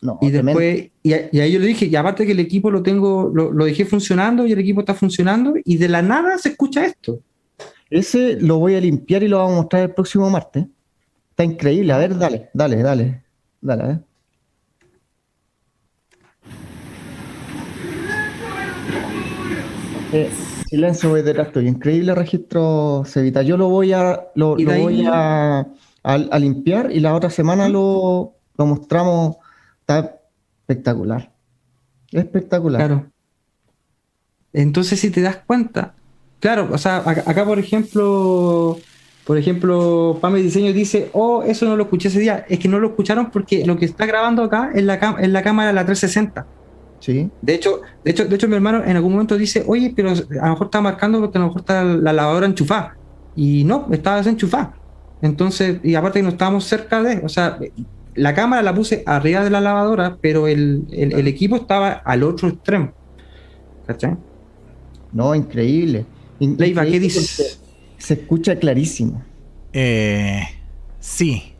[0.02, 2.72] No, Y después, y, a- y ahí yo le dije, y aparte que el equipo
[2.72, 6.38] lo tengo, lo, lo dejé funcionando y el equipo está funcionando y de la nada
[6.40, 7.20] se escucha esto.
[7.90, 10.66] Ese lo voy a limpiar y lo vamos a mostrar el próximo martes.
[11.30, 11.94] Está increíble.
[11.94, 13.24] A ver, dale, dale, dale.
[13.62, 14.00] Dale, a ver.
[20.14, 20.30] Eh,
[20.72, 21.68] silencio, detrás tuyo.
[21.68, 23.44] Increíble registro, Cevita.
[23.44, 25.68] Yo lo voy a, lo, de voy a, a-
[26.04, 29.36] a limpiar y la otra semana lo, lo mostramos.
[29.82, 30.16] Está
[30.62, 31.32] espectacular.
[32.12, 32.80] Espectacular.
[32.88, 33.12] Claro.
[34.54, 35.94] Entonces, si te das cuenta,
[36.40, 38.78] claro, o sea, acá, acá, por ejemplo,
[39.26, 42.46] por ejemplo, Pame Diseño dice, oh, eso no lo escuché ese día.
[42.50, 45.44] Es que no lo escucharon porque lo que está grabando acá es la, es la
[45.44, 46.46] cámara la 360.
[47.02, 47.30] Sí.
[47.42, 50.14] De hecho, de hecho, de hecho, mi hermano en algún momento dice, oye, pero a
[50.46, 52.96] lo mejor está marcando porque a lo mejor está la lavadora enchufada.
[53.36, 54.74] Y no, estaba desenchufada.
[55.22, 57.58] Entonces, y aparte que no estábamos cerca de, o sea,
[58.16, 62.24] la cámara la puse arriba de la lavadora, pero el, el- el equipo estaba al
[62.24, 62.92] otro extremo.
[63.88, 64.16] ¿Cachai?
[65.12, 66.06] No, increíble.
[66.40, 67.60] In- Leiva, ¿qué dices?
[67.98, 69.24] Se escucha clarísimo.
[69.74, 70.42] Eh,
[71.00, 71.54] sí.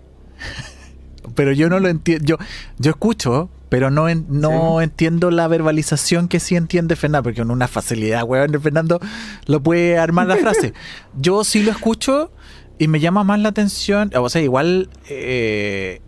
[1.36, 2.26] pero yo no lo entiendo.
[2.26, 2.38] Yo,
[2.80, 7.52] yo escucho, pero no, en- no entiendo la verbalización que sí entiende Fernando, porque con
[7.52, 9.00] una facilidad, weón, Fernando
[9.46, 10.74] lo puede armar la frase.
[11.18, 12.34] Yo sí lo escucho
[12.78, 14.12] y me llama más la atención.
[14.14, 16.02] O sea, igual eh,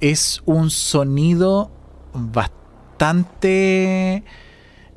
[0.00, 1.70] es un sonido
[2.96, 4.24] bastante.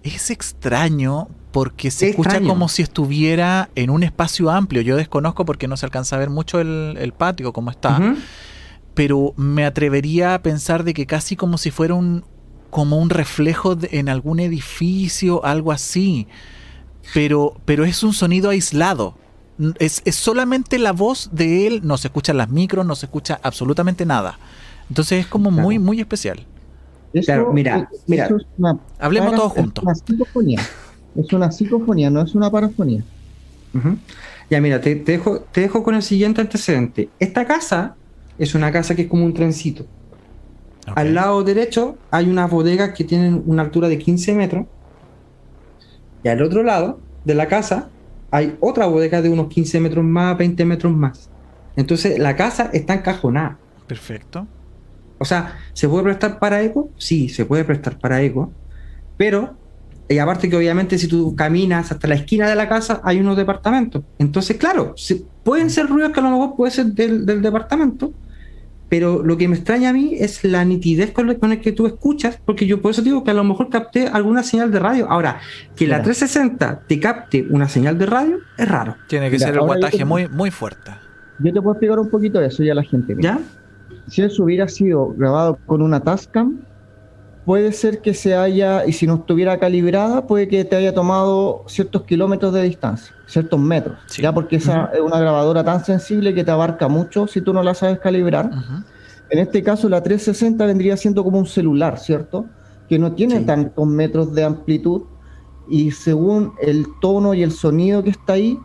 [0.04, 2.50] Es extraño porque se Es escucha extraño.
[2.50, 4.82] como si estuviera en un espacio amplio.
[4.82, 8.16] Yo desconozco porque no se alcanza a ver mucho el, el patio como está Ujú.
[8.94, 12.24] Pero me atrevería a pensar de que casi como si fuera un
[12.70, 16.28] como un reflejo de- en algún edificio, algo así.
[17.16, 19.16] Pero, pero es un sonido aislado.
[19.80, 23.40] Es, es solamente la voz de él, no se escuchan las micros, no se escucha
[23.42, 24.38] absolutamente nada.
[24.88, 25.64] Entonces es como Claro.
[25.64, 26.46] muy, muy especial.
[27.12, 28.26] Eso, Claro, mira, mira.
[28.28, 29.82] es una Hablemos para- todos juntos.
[29.84, 30.62] Es una psicofonía.
[31.16, 33.04] Es una psicofonía, no es una parafonía.
[34.50, 37.10] Ya, mira, te, te dejo, te dejo con el siguiente antecedente.
[37.20, 37.96] Esta casa
[38.40, 39.92] es una casa que es como un trencito.
[40.96, 44.68] Al lado derecho hay unas bodegas que tienen una altura de 15 metros.
[46.24, 47.94] Y al otro lado de la casa
[48.32, 51.32] hay otra bodega de unos 15 metros más, 20 metros más.
[51.76, 53.64] Entonces la casa está encajonada.
[53.88, 54.48] Perfecto.
[55.18, 56.94] O sea, ¿se puede prestar para eco?
[56.98, 58.58] Sí, se puede prestar para eco.
[59.18, 59.60] Pero,
[60.08, 63.38] y aparte que obviamente si tú caminas hasta la esquina de la casa hay unos
[63.38, 64.04] departamentos.
[64.18, 68.14] Entonces, claro, se- pueden ser ruidos que a lo mejor puede ser del, del departamento,
[68.90, 71.72] pero lo que me extraña a mí es la nitidez con, la- con el que
[71.72, 74.80] tú escuchas, porque yo por eso digo que a lo mejor capté alguna señal de
[74.80, 75.08] radio.
[75.10, 75.40] Ahora,
[75.76, 76.06] que la Mira.
[76.06, 78.96] 360 te capte una señal de radio es raro.
[79.08, 80.92] Tiene que Mira, ser el guataje te- muy, muy fuerte.
[81.40, 83.16] Yo te puedo explicar un poquito de eso ya a la gente.
[83.16, 83.38] mira.
[83.38, 84.00] ¿Ya?
[84.08, 86.60] Si eso hubiera sido grabado con una Tascam,
[87.46, 91.64] puede ser que se haya, y si no estuviera calibrada, puede que te haya tomado
[91.68, 96.44] ciertos kilómetros de distancia, ciertos metros, ya porque esa es una grabadora tan sensible que
[96.44, 98.52] te abarca mucho si tú no la sabes calibrar.
[99.30, 102.46] En este caso, la 360 vendría siendo como un celular, ¿cierto?
[102.88, 105.04] Que no tiene tantos metros de amplitud
[105.70, 108.60] y según el tono y el sonido que está ahí,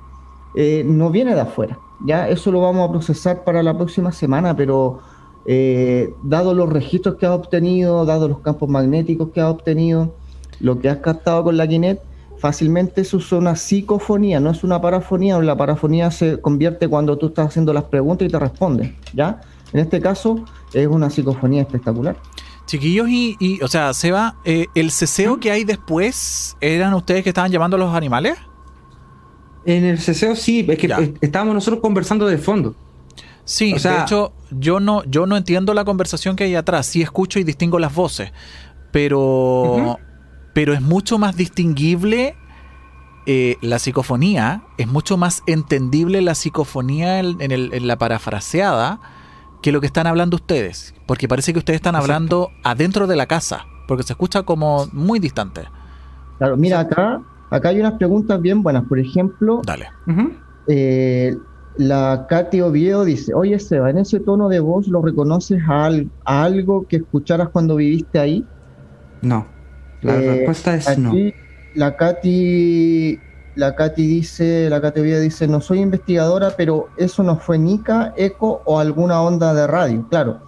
[0.56, 1.78] eh, no viene de afuera.
[2.06, 5.00] Ya eso lo vamos a procesar para la próxima semana, pero
[5.46, 10.14] eh, dado los registros que has obtenido, dado los campos magnéticos que has obtenido,
[10.60, 12.00] lo que has captado con la Kinet,
[12.38, 17.28] fácilmente eso es una psicofonía, no es una parafonía, la parafonía se convierte cuando tú
[17.28, 19.40] estás haciendo las preguntas y te responde, ¿ya?
[19.72, 22.16] En este caso es una psicofonía espectacular.
[22.66, 25.40] Chiquillos, y, o sea, Seba, eh, ¿el ceseo ¿Mm?
[25.40, 28.38] que hay después eran ustedes que estaban llamando a los animales?
[29.66, 32.74] En el ceseo sí, es que estábamos nosotros conversando de fondo.
[33.44, 36.86] Sí, de hecho, yo no, yo no entiendo la conversación que hay atrás.
[36.86, 38.32] Sí escucho y distingo las voces,
[38.90, 39.98] pero,
[40.54, 42.36] pero es mucho más distinguible
[43.26, 49.00] eh, la psicofonía, es mucho más entendible la psicofonía en, la parafraseada
[49.62, 53.26] que lo que están hablando ustedes, porque parece que ustedes están hablando adentro de la
[53.26, 55.62] casa, porque se escucha como muy distante.
[56.36, 58.84] Claro, mira acá, acá hay unas preguntas bien buenas.
[58.84, 59.88] Por ejemplo, Dale.
[60.66, 61.34] eh,
[61.76, 65.90] la Katy Oviedo dice, oye Seba, ¿en ese tono de voz lo reconoces a,
[66.24, 68.44] algo que escucharas cuando viviste ahí?
[69.22, 69.46] No,
[70.02, 71.12] la eh, respuesta es no.
[71.74, 73.18] La Katy,
[73.56, 78.14] la Katy dice, la Katy Oviedo dice, no soy investigadora, pero eso no fue Nika,
[78.16, 80.40] eco o alguna onda de radio, claro.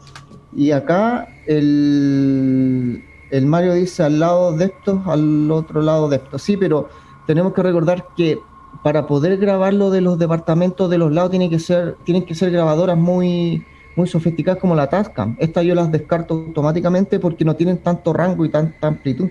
[0.54, 6.42] Y acá el, el Mario dice al lado de estos, al otro lado de estos.
[6.42, 6.88] Sí, pero
[7.26, 8.38] tenemos que recordar que
[8.82, 12.50] para poder grabarlo de los departamentos de los lados tiene que ser, tienen que ser
[12.50, 13.64] grabadoras muy,
[13.96, 15.36] muy sofisticadas como la Tascam.
[15.38, 19.28] Estas yo las descarto automáticamente porque no tienen tanto rango y tanta amplitud.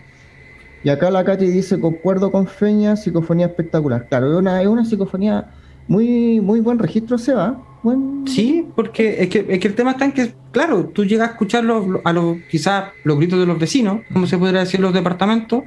[0.83, 4.07] Y acá la Katy dice, concuerdo con Feña, psicofonía espectacular.
[4.07, 5.51] Claro, es una, es una psicofonía
[5.87, 7.59] muy, muy buen registro, se va.
[8.25, 11.31] Sí, porque es que, es que, el tema está en que, claro, tú llegas a
[11.33, 14.93] escuchar los, a los, quizás los gritos de los vecinos, como se podría decir los
[14.93, 15.63] departamentos,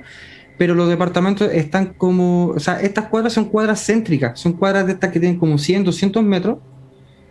[0.58, 4.92] pero los departamentos están como, o sea, estas cuadras son cuadras céntricas, son cuadras de
[4.92, 6.58] estas que tienen como 100, 200 metros,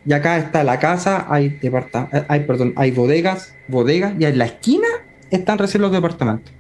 [0.05, 4.45] y acá está la casa, hay eh, hay, perdón, hay bodegas, bodegas, y en la
[4.45, 4.87] esquina
[5.29, 6.53] están recién los departamentos.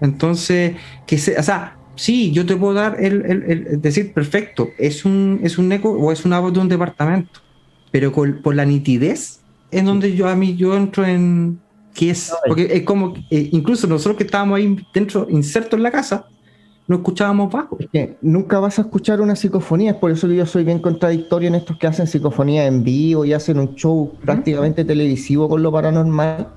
[0.00, 5.04] Entonces, que se, o sea, sí, yo te puedo dar el, el, decir, perfecto, es
[5.04, 7.40] un, es un eco o es una voz de un departamento,
[7.90, 9.40] pero por la nitidez
[9.72, 11.60] es donde yo a mí yo entro en,
[11.94, 15.90] que es, porque es como, eh, incluso nosotros que estábamos ahí dentro, insertos en la
[15.90, 16.26] casa,
[16.86, 17.78] no escuchábamos bajo.
[18.20, 21.54] Nunca vas a escuchar una psicofonía, es por eso que yo soy bien contradictorio en
[21.54, 26.48] estos que hacen psicofonía en vivo y hacen un show prácticamente televisivo con lo paranormal.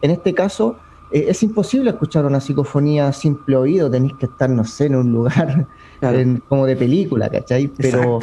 [0.00, 0.78] En este caso,
[1.10, 4.96] eh, es imposible escuchar una psicofonía a simple oído, tenéis que estar, no sé, en
[4.96, 5.66] un lugar
[6.48, 7.68] como de película, ¿cachai?
[7.68, 8.20] Pero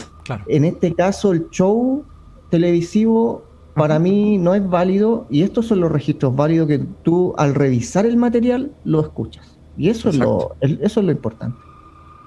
[0.47, 2.03] en este caso, el show
[2.49, 3.43] televisivo
[3.75, 8.05] para mí no es válido y estos son los registros válidos que tú al revisar
[8.05, 9.57] el material lo escuchas.
[9.77, 11.57] Y eso, es lo, eso es lo importante.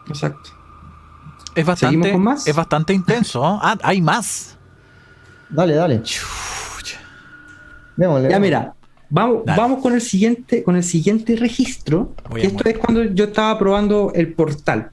[0.08, 0.50] Exacto.
[1.54, 2.46] Es bastante, más?
[2.46, 3.42] Es bastante intenso.
[3.44, 4.58] Ah, hay más.
[5.48, 6.02] Dale, dale.
[7.96, 8.74] ya mira,
[9.08, 12.14] vamos, vamos con el siguiente, con el siguiente registro.
[12.36, 14.90] esto es cuando yo estaba probando el portal.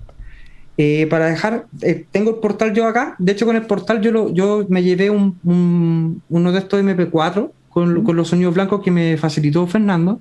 [0.77, 3.15] Eh, para dejar, eh, tengo el portal yo acá.
[3.17, 7.51] De hecho, con el portal yo, lo, yo me llevé un, uno de estos MP4
[7.69, 10.19] con, con, los sonidos blancos que me facilitó Fernando.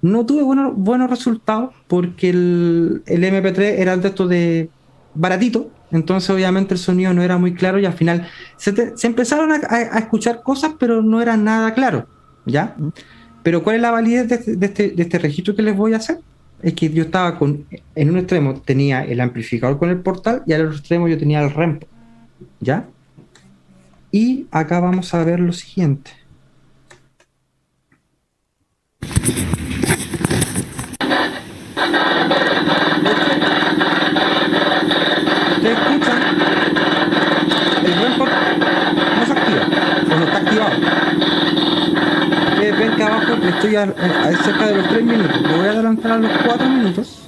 [0.00, 4.70] No tuve buenos, buenos resultados porque el, el MP3 era de estos de
[5.14, 5.70] baratito.
[5.90, 9.60] Entonces, obviamente, el sonido no era muy claro y al final se, se empezaron a,
[9.68, 12.06] a, escuchar cosas, pero no era nada claro.
[12.46, 12.76] ¿Ya?
[13.42, 15.98] Pero, ¿cuál es la validez de, de, este, de este registro que les voy a
[15.98, 16.20] hacer?
[16.62, 20.52] Es que yo estaba con, en un extremo tenía el amplificador con el portal y
[20.52, 21.84] al otro extremo yo tenía el REMP,
[22.60, 22.86] ¿ya?
[24.10, 26.12] Y acá vamos a ver lo siguiente.
[35.56, 36.22] Ustedes escuchan,
[37.84, 38.18] el REMP
[39.18, 39.68] no se activa,
[40.04, 41.01] o no está activado
[43.48, 45.42] estoy a, cerca de los 3 minutos.
[45.42, 47.21] Me voy a adelantar a los 4 minutos.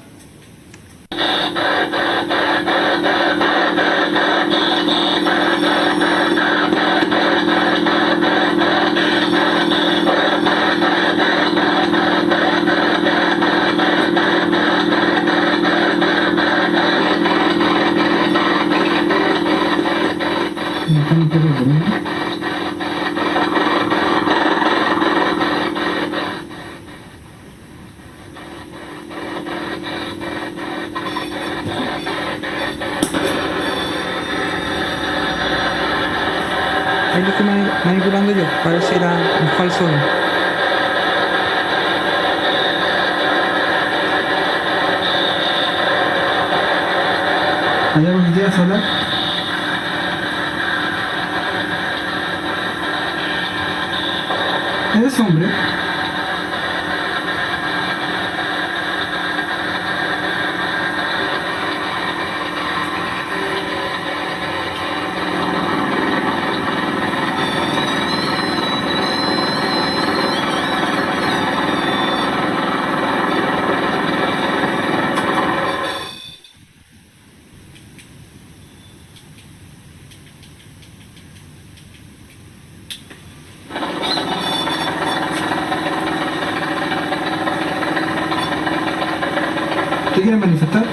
[90.24, 90.84] ¿Te quieres manifestar?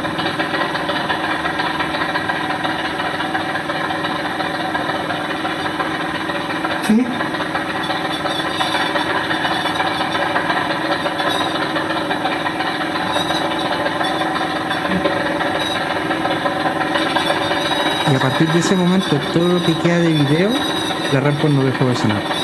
[6.85, 7.05] ¿Sí?
[18.11, 20.49] Y a partir de ese momento, todo lo que queda de video,
[21.13, 22.41] la Rampor no dejó de sonar.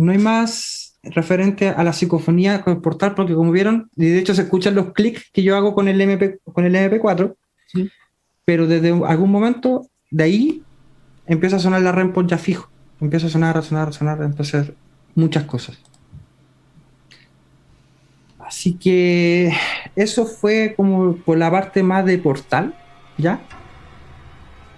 [0.00, 4.18] No hay más referente a la psicofonía con el portal, porque como vieron, y de
[4.18, 7.34] hecho se escuchan los clics que yo hago con el, MP, con el MP4,
[7.66, 7.88] Sí.
[8.44, 10.62] pero desde algún momento de ahí
[11.26, 12.68] empieza a sonar la REMPOD ya fijo.
[13.00, 14.74] Empieza a sonar, a sonar, a sonar, hacer
[15.14, 15.78] muchas cosas.
[18.38, 19.52] Así que
[19.94, 22.74] eso fue como por la parte más de portal,
[23.16, 23.40] ¿ya?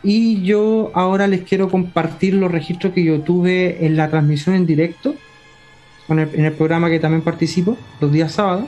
[0.03, 4.67] Y yo ahora les quiero compartir los registros que yo tuve en la transmisión en
[4.67, 5.15] directo,
[6.19, 8.65] en el programa que también participo, los días sábados,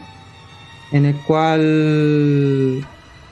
[0.93, 1.61] en el cual,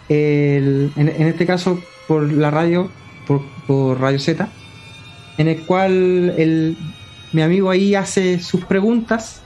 [0.08, 2.90] el- en, este caso por la radio,
[3.26, 4.48] por, por Radio Z,
[5.38, 6.76] en el cual el,
[7.32, 9.40] mi amigo ahí hace sus preguntas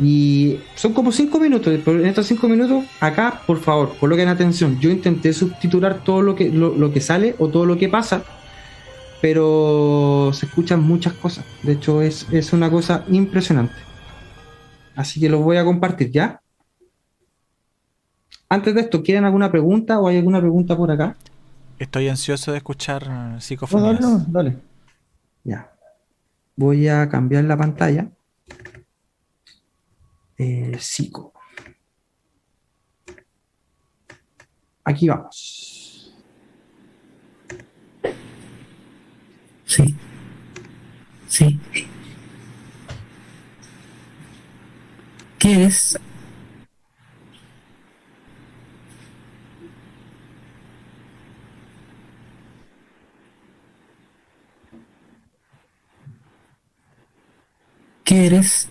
[0.00, 1.78] y son como cinco minutos.
[1.84, 4.78] pero En estos cinco minutos, acá, por favor, coloquen atención.
[4.80, 8.22] Yo intenté subtitular todo lo que, lo, lo que sale o todo lo que pasa,
[9.20, 11.44] pero se escuchan muchas cosas.
[11.62, 13.74] De hecho, es, es una cosa impresionante.
[14.96, 16.40] Así que los voy a compartir ya.
[18.48, 21.16] Antes de esto, ¿quieren alguna pregunta o hay alguna pregunta por acá?
[21.78, 24.00] Estoy ansioso de escuchar eh, No, psicofonías.
[24.00, 24.56] dale, no, dale.
[25.44, 25.72] Ya.
[26.56, 28.08] Voy a cambiar la pantalla.
[30.36, 31.32] Eh, psico.
[34.84, 35.89] Aquí vamos.
[39.70, 39.94] Sí.
[41.28, 41.60] Sí.
[45.38, 45.96] ¿Qué eres?
[58.04, 58.68] ¿Qué eres?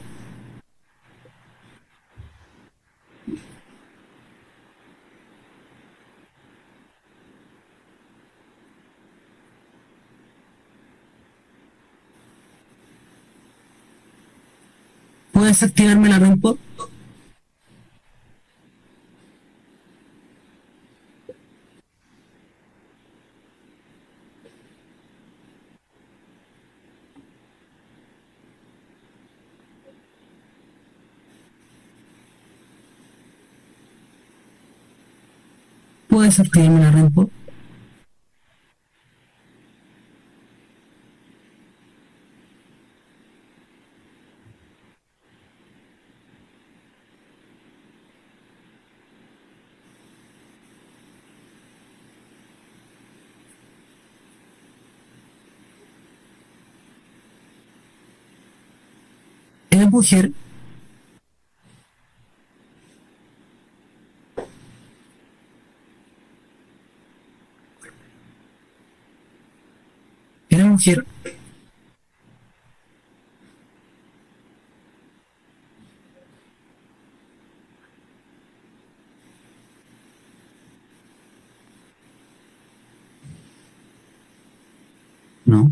[15.40, 16.58] ¿Puedes activarme la rompo?
[36.10, 37.30] ¿Puedes activarme la rompo?
[59.72, 60.32] ¿Eres mujer?
[70.50, 71.06] ¿Eres mujer?
[85.46, 85.72] No.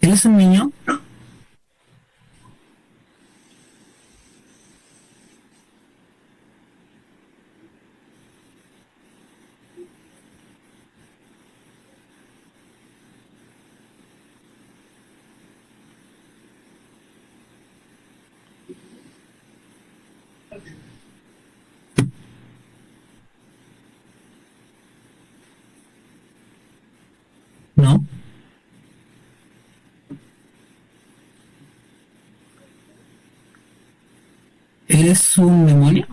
[0.00, 0.72] ¿Eres un niño?
[27.76, 28.04] No.
[35.00, 36.06] ¿Eres un demonio?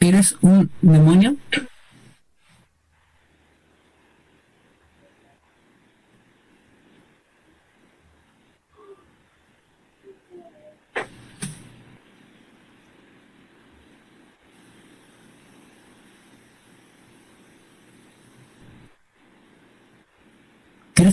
[0.00, 1.36] ¿Eres un demonio?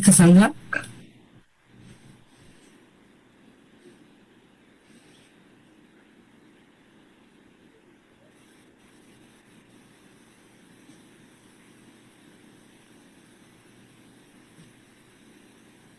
[0.04, 0.54] ¿Quieres que salga?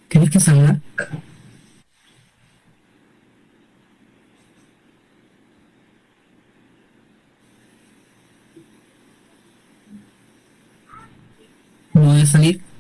[0.09, 0.81] ¿Quieres que salga?
[11.95, 12.74] ¿No voy a salir?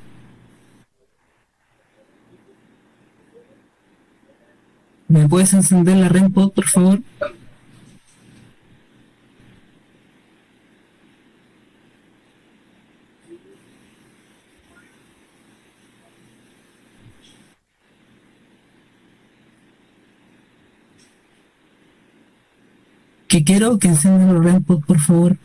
[5.08, 7.00] ¿Me puedes encender la REM pod, por favor?
[23.28, 25.36] Que quiero que encienda la REM pod, por favor.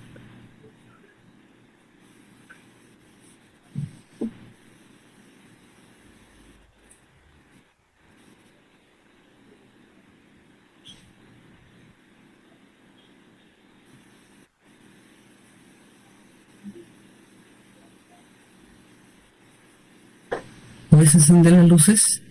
[21.11, 22.21] ¿Puedes encender las luces?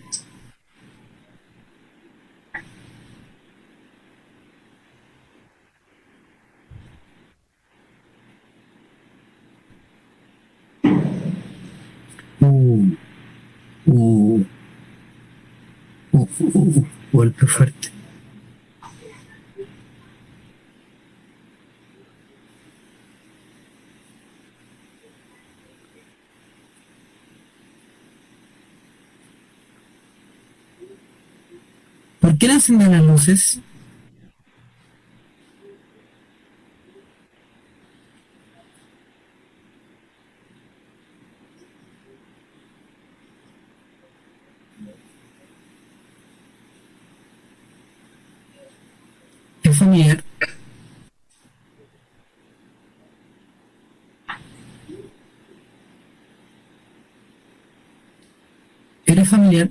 [12.41, 12.95] Uh,
[13.85, 14.45] uh,
[16.13, 17.89] uh, uh, uh, golpe fuerte.
[32.19, 33.59] ¿Por qué encienden las luces?
[49.63, 50.23] Es familiar.
[59.05, 59.69] ¿Eres familiar?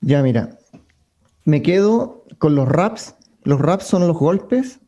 [0.00, 0.58] Ya, mira.
[1.44, 3.14] Me quedo con los raps.
[3.44, 4.80] Los raps son los golpes.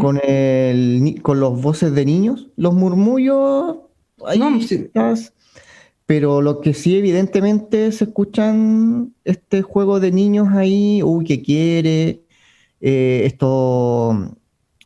[0.00, 2.50] Con, el, con los voces de niños.
[2.56, 3.78] Los murmullos.
[4.24, 4.88] ahí No, sí.
[6.06, 11.02] Pero lo que sí, evidentemente, se escuchan este juego de niños ahí.
[11.02, 12.22] Uy, ¿qué quiere?
[12.80, 14.36] Eh, esto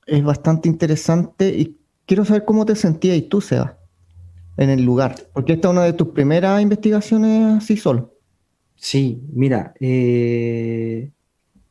[0.07, 1.49] es bastante interesante.
[1.49, 3.79] Y quiero saber cómo te sentías tú, Seba,
[4.57, 5.16] en el lugar.
[5.35, 8.16] Porque esta es una de tus primeras investigaciones así solo.
[8.77, 11.11] Sí, mira, eh,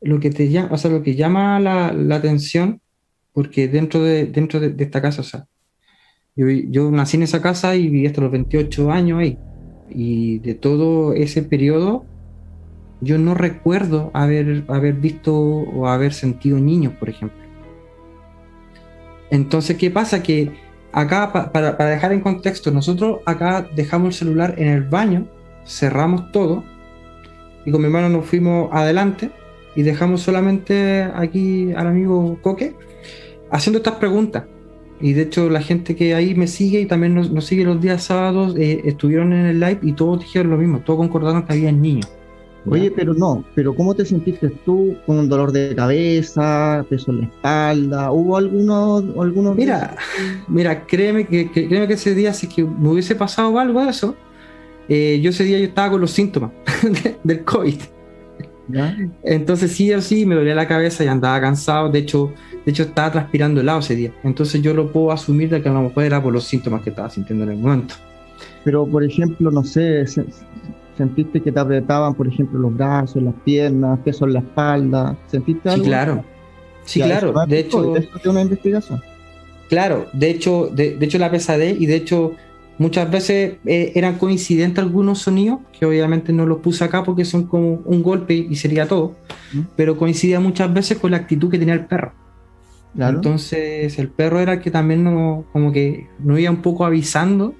[0.01, 2.81] lo que te llama, o sea, lo que llama la, atención,
[3.33, 5.47] porque dentro de, dentro de, esta casa, o sea,
[6.35, 9.37] yo, yo nací en esa casa y viví hasta los 28 años ahí.
[9.89, 12.05] Y de todo ese periodo,
[13.01, 17.37] yo no recuerdo haber, haber visto o haber sentido niños, por ejemplo.
[19.31, 20.23] Entonces, ¿qué pasa?
[20.23, 20.51] Que
[20.91, 25.27] acá, pa- para, para dejar en contexto, nosotros acá dejamos el celular en el baño,
[25.65, 26.63] cerramos todo
[27.65, 29.31] y con mi hermano nos fuimos adelante
[29.75, 32.75] y dejamos solamente aquí al amigo Coque
[33.51, 34.43] haciendo estas preguntas.
[35.01, 37.81] Y de hecho la gente que ahí me sigue y también nos, nos sigue los
[37.81, 41.53] días sábados eh, estuvieron en el live y todos dijeron lo mismo, todos concordaron que
[41.53, 42.09] había niños.
[42.67, 47.19] Oye, pero no, pero ¿cómo te sentiste tú con un dolor de cabeza, peso en
[47.19, 48.11] la espalda?
[48.11, 49.95] ¿Hubo algunos, algunos Mira,
[50.47, 53.91] mira, créeme que, que- créeme que ese día si que me hubiese pasado algo de
[53.91, 54.15] eso,
[54.89, 56.51] eh, yo ese día yo estaba con los síntomas
[57.23, 57.75] del COVID.
[58.67, 58.97] ¿Ya?
[59.23, 61.89] Entonces sí o sí me dolía la cabeza y andaba cansado.
[61.89, 62.33] De hecho,
[62.65, 64.11] de hecho estaba transpirando helado ese día.
[64.23, 66.89] Entonces yo lo puedo asumir de que a lo mejor era por los síntomas que
[66.89, 67.93] estaba sintiendo en el momento.
[68.63, 70.25] Pero, por ejemplo, no sé, se-
[70.97, 75.15] sentiste que te apretaban, por ejemplo, los brazos, las piernas, peso en la espalda.
[75.27, 75.85] ¿Sentiste Sí, algo?
[75.85, 76.25] claro.
[76.85, 77.33] Sí, Ya, claro.
[77.33, 79.01] no es De hecho, eso es una investigación.
[79.69, 82.33] Claro, de hecho, de, de hecho la pesadez y de hecho
[82.77, 87.47] muchas veces eh, eran coincidentes algunos sonidos, que obviamente no los puse acá porque son
[87.47, 89.15] como un golpe y sería todo,
[89.53, 89.61] ¿Mm?
[89.75, 92.13] pero coincidía muchas veces con la actitud que tenía el perro.
[92.95, 93.17] Claro.
[93.17, 97.53] Entonces el perro era el que también no, como que nos iba un poco avisando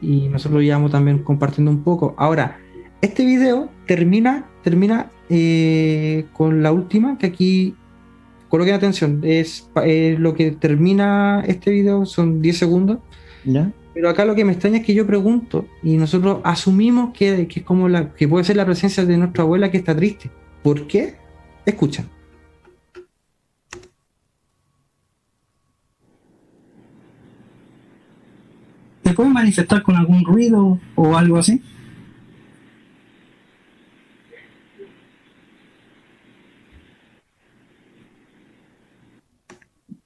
[0.00, 2.14] y nosotros lo íbamos también compartiendo un poco.
[2.16, 2.58] Ahora,
[3.00, 7.74] este video termina, termina eh, con la última, que aquí
[8.48, 12.98] coloquen atención, es eh, lo que termina este video, son 10 segundos.
[13.44, 13.72] ¿Ya?
[13.94, 17.60] Pero acá lo que me extraña es que yo pregunto y nosotros asumimos que, que
[17.60, 20.30] es como la que puede ser la presencia de nuestra abuela que está triste.
[20.62, 21.16] ¿Por qué?
[21.66, 22.08] Escuchan.
[29.02, 31.60] ¿Te puedes manifestar con algún ruido o algo así?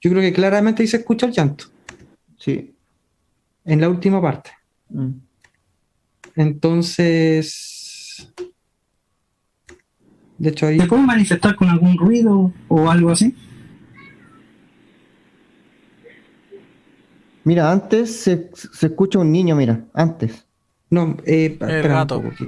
[0.01, 1.65] Yo creo que claramente ahí se escucha el llanto
[2.37, 2.76] Sí.
[3.67, 4.49] En la última parte.
[4.89, 5.09] Mm.
[6.35, 8.27] Entonces,
[10.37, 13.35] de hecho ahí ¿Te puedes manifestar con algún ruido o algo así?
[17.43, 20.45] Mira, antes se, se escucha un niño, mira, antes.
[20.89, 22.21] no, eh, espera un gato.
[22.21, 22.45] poco, que,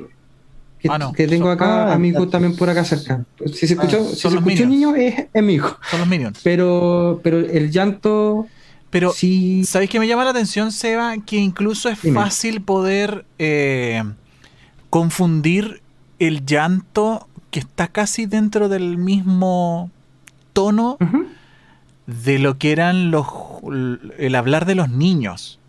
[0.80, 1.14] que- Ah, no.
[1.14, 2.32] que tengo acá Ah, a mi hijo ya.
[2.32, 3.26] también por acá cerca.
[3.46, 5.78] Si se escuchó, si se escuchó un niño es, es mi hijo.
[5.90, 6.40] Son los minions.
[6.44, 8.48] Pero, pero el llanto
[8.90, 9.64] Pero, sí.
[9.66, 11.16] ¿sabéis que me llama la atención, Seba?
[11.18, 12.20] Que incluso es Dime.
[12.20, 14.04] fácil poder eh,
[14.90, 15.82] confundir
[16.18, 19.92] el llanto que está casi dentro del mismo
[20.54, 20.98] tono
[22.06, 23.28] de lo que eran los
[24.18, 25.60] el hablar de los niños.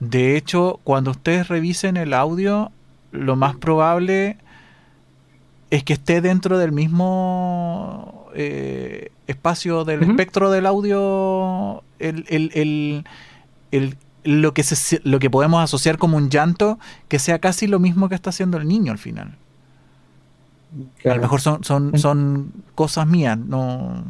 [0.00, 2.70] De hecho, cuando ustedes revisen el audio,
[3.10, 4.36] lo más probable
[5.70, 13.04] es que esté dentro del mismo eh, espacio del espectro del audio el, el-
[13.70, 17.78] el- lo, que se, lo que podemos asociar como un llanto, que sea casi lo
[17.78, 19.36] mismo que está haciendo el niño al final.
[20.98, 21.16] A Claro.
[21.16, 24.04] lo mejor son, son, En- son cosas mías, no.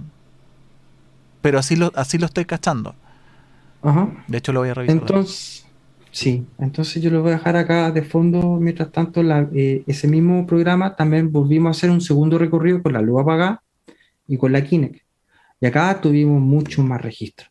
[1.41, 2.97] Pero así lo, así lo estoy cachando.
[3.83, 4.09] Ajá.
[4.27, 4.97] De hecho, lo voy a revisar.
[4.97, 5.67] Entonces,
[6.21, 8.59] sí, entonces yo lo voy a dejar acá de fondo.
[8.61, 12.93] Mientras tanto, la- eh, ese mismo programa también volvimos a hacer un segundo recorrido con
[12.93, 13.63] la luz apagada
[14.27, 15.01] y con la Kinect.
[15.61, 17.49] Y acá tuvimos mucho más registro.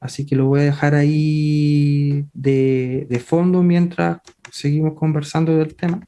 [0.00, 4.18] Así que lo voy a dejar ahí de, de fondo mientras
[4.52, 6.00] seguimos conversando del tema.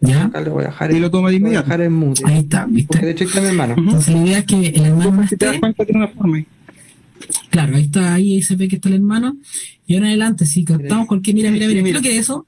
[0.00, 0.24] ¿Ya?
[0.26, 1.64] Acá lo voy a dejar Y en, lo toma de lo voy a inmediato.
[1.66, 2.22] dejar en mute.
[2.26, 2.98] Ahí está, Porque ¿viste?
[3.06, 3.74] de hecho ahí está mi hermano.
[3.76, 6.46] Entonces la idea es que el hermano Si te das cuenta, tiene una forma ahí.
[7.54, 9.36] Claro, ahí está, ahí se ve que está el hermano.
[9.86, 12.20] Y ahora en adelante, si captamos cualquier, mira, mira, mira, ¿qué es lo que es
[12.20, 12.46] eso?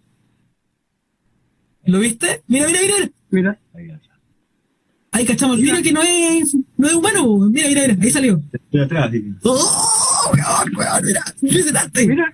[1.84, 2.42] ¿Lo viste?
[2.48, 2.94] Mira, mira, mira,
[3.30, 3.60] mira.
[3.72, 4.00] Mira,
[5.12, 8.42] Ahí cachamos, mira que no es, no es humano, mira, mira, mira, ahí salió.
[8.52, 9.10] estoy atrás.
[9.44, 11.24] ¡Oh, weón, weón, mira!
[11.40, 12.06] ¡Impresionante!
[12.06, 12.32] Mira,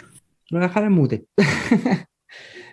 [0.49, 1.27] lo voy a dejar en mute.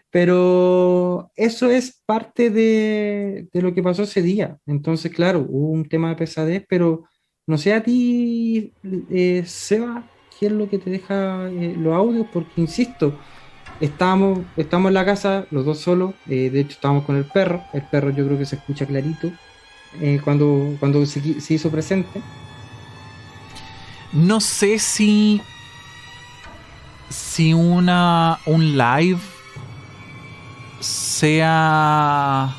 [0.09, 4.57] Pero eso es parte de, de lo que pasó ese día.
[4.65, 7.03] Entonces, claro, hubo un tema de pesadez, pero
[7.49, 8.71] no sé a ti,
[9.09, 10.03] eh, Seba,
[10.39, 13.17] qué es lo que te deja eh, los audios, porque insisto,
[13.79, 17.63] estábamos, estamos en la casa, los dos solos, eh, de hecho estábamos con el perro,
[17.73, 19.31] el perro yo creo que se escucha clarito
[20.23, 22.21] cuando, cuando se, se hizo presente.
[24.13, 25.41] No sé si.
[27.09, 28.37] Si una.
[28.45, 29.19] un live
[30.79, 32.55] sea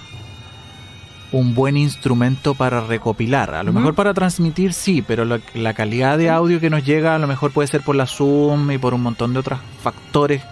[1.33, 3.55] un buen instrumento para recopilar.
[3.55, 7.15] A lo mejor para transmitir sí, pero la, la calidad de audio que nos llega
[7.15, 10.43] a lo mejor puede ser por la Zoom y por un montón de otros factores.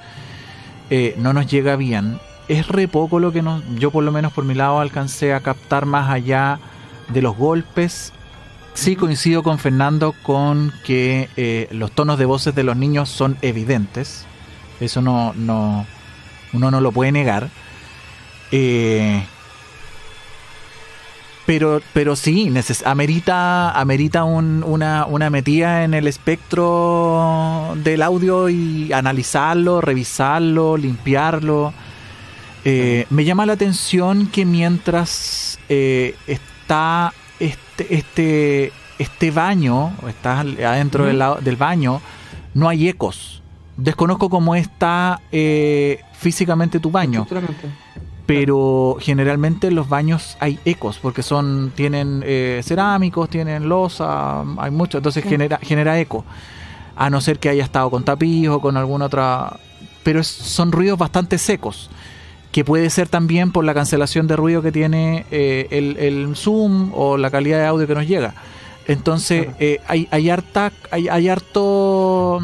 [0.90, 2.18] eh, no nos llega bien.
[2.48, 5.40] Es re poco lo que nos, yo por lo menos por mi lado alcancé a
[5.40, 6.58] captar más allá
[7.08, 8.12] de los golpes.
[8.74, 13.36] Sí coincido con Fernando con que eh, los tonos de voces de los niños son
[13.42, 14.24] evidentes.
[14.80, 15.84] Eso no, no
[16.52, 17.50] uno no lo puede negar.
[18.52, 19.26] Eh,
[21.48, 28.50] pero, pero sí, neces- amerita, amerita un- una, una metida en el espectro del audio
[28.50, 31.72] y analizarlo, revisarlo, limpiarlo.
[32.66, 41.06] Eh, me llama la atención que mientras eh, está este, este, este baño, estás adentro
[41.06, 42.02] del, la- del baño,
[42.52, 43.42] no hay ecos.
[43.78, 47.24] Desconozco cómo está eh, físicamente tu baño.
[48.28, 54.70] Pero generalmente en los baños hay ecos porque son tienen eh, cerámicos tienen losa hay
[54.70, 55.30] mucho entonces Sí.
[55.30, 56.26] genera genera eco
[56.94, 59.56] a no ser que haya estado con tapiz o con alguna otra...
[60.02, 61.90] Pero es- son ruidos bastante secos,
[62.50, 66.90] que puede ser también por la cancelación de ruido que tiene eh, el, el Zoom
[66.94, 68.34] o la calidad de audio que nos llega.
[68.88, 69.56] Entonces, Claro.
[69.60, 72.40] eh, hay, hay, harta, hay, hay harto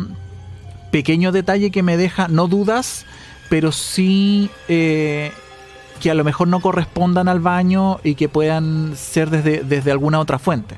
[0.93, 3.07] pequeño detalle que me deja, no dudas,
[3.51, 5.32] pero sí eh,
[6.05, 10.20] que a lo mejor no correspondan al baño y que puedan ser desde, desde alguna
[10.20, 10.76] otra fuente.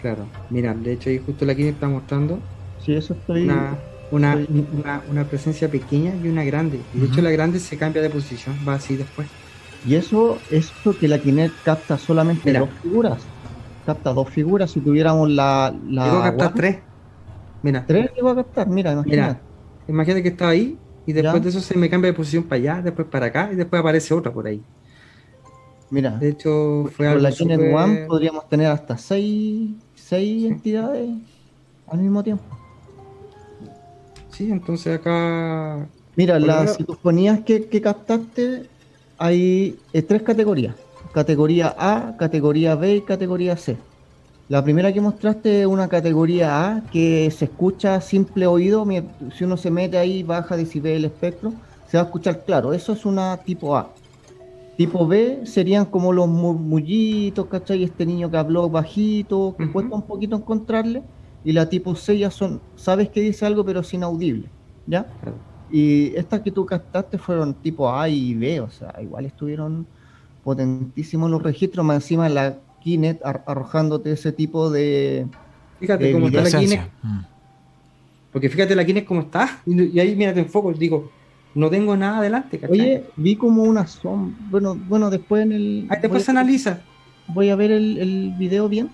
[0.00, 2.38] Claro, mira, de hecho ahí justo la Kine está mostrando
[2.78, 3.44] Sí, eso estoy.
[3.44, 3.76] una,
[4.10, 4.34] una,
[4.72, 6.80] una, una presencia pequeña y una grande.
[6.94, 9.28] Y de hecho la grande se cambia de posición, va así después.
[9.84, 12.60] Y eso, esto que la Kinect capta solamente Mira.
[12.60, 13.18] dos figuras.
[13.84, 14.70] Capta dos figuras.
[14.70, 15.74] Si tuviéramos la.
[15.88, 16.78] la Llegó a captar tres.
[17.62, 19.34] Mira, Tres llegó a captar, mira, imagínate.
[19.34, 19.40] mira,
[19.88, 20.78] imagínate que estaba ahí
[21.10, 21.40] y después Ya.
[21.40, 24.14] de eso se me cambia de posición para allá, después para acá y después aparece
[24.14, 24.62] otra por ahí.
[25.90, 31.10] Mira, De hecho fue con la súper- One podríamos tener hasta seis, seis entidades
[31.88, 32.44] al mismo tiempo.
[34.30, 38.66] Sí, entonces acá Mira, las ejemplo- psicofonías que, que captaste,
[39.18, 40.74] hay eh, tres categorías.
[41.12, 43.76] Categoría A, categoría B y categoría C.
[44.50, 48.84] La primera que mostraste es una categoría A que se escucha a simple oído.
[49.32, 51.52] Si uno se mete ahí, baja decibel el espectro,
[51.86, 52.72] se va a escuchar claro.
[52.72, 53.92] Eso es una tipo A.
[54.76, 57.84] Tipo B serían como los murmullitos, ¿cachai?
[57.84, 61.04] Este niño que habló bajito, que cuesta un poquito encontrarle.
[61.44, 64.48] Y la tipo C ya son, sabes que dice algo, pero es inaudible.
[64.84, 65.06] ¿Ya?
[65.70, 69.86] Y estas que tú captaste fueron tipo A y B, o sea, igual estuvieron
[70.42, 75.26] potentísimos los registros, más encima la Kinect ar- arrojándote ese tipo de...
[75.78, 76.50] fíjate de cómo está la.
[76.60, 77.20] Kinect, Mm.
[78.32, 81.10] porque fíjate la Kinect cómo está y, y ahí mira te enfoco, digo,
[81.54, 82.80] no tengo nada adelante, ¿cachai?
[82.80, 85.86] Oye, vi como una sombra, bueno, bueno, después en el...
[85.90, 86.80] ahí después se analiza.
[87.28, 88.90] voy a ver el, el video bien,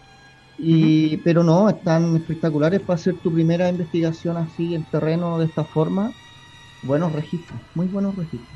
[0.59, 5.65] y, pero no, están espectaculares para hacer tu primera investigación así en terreno de esta
[5.65, 6.13] forma.
[6.83, 8.49] Buenos registros, muy buenos registros.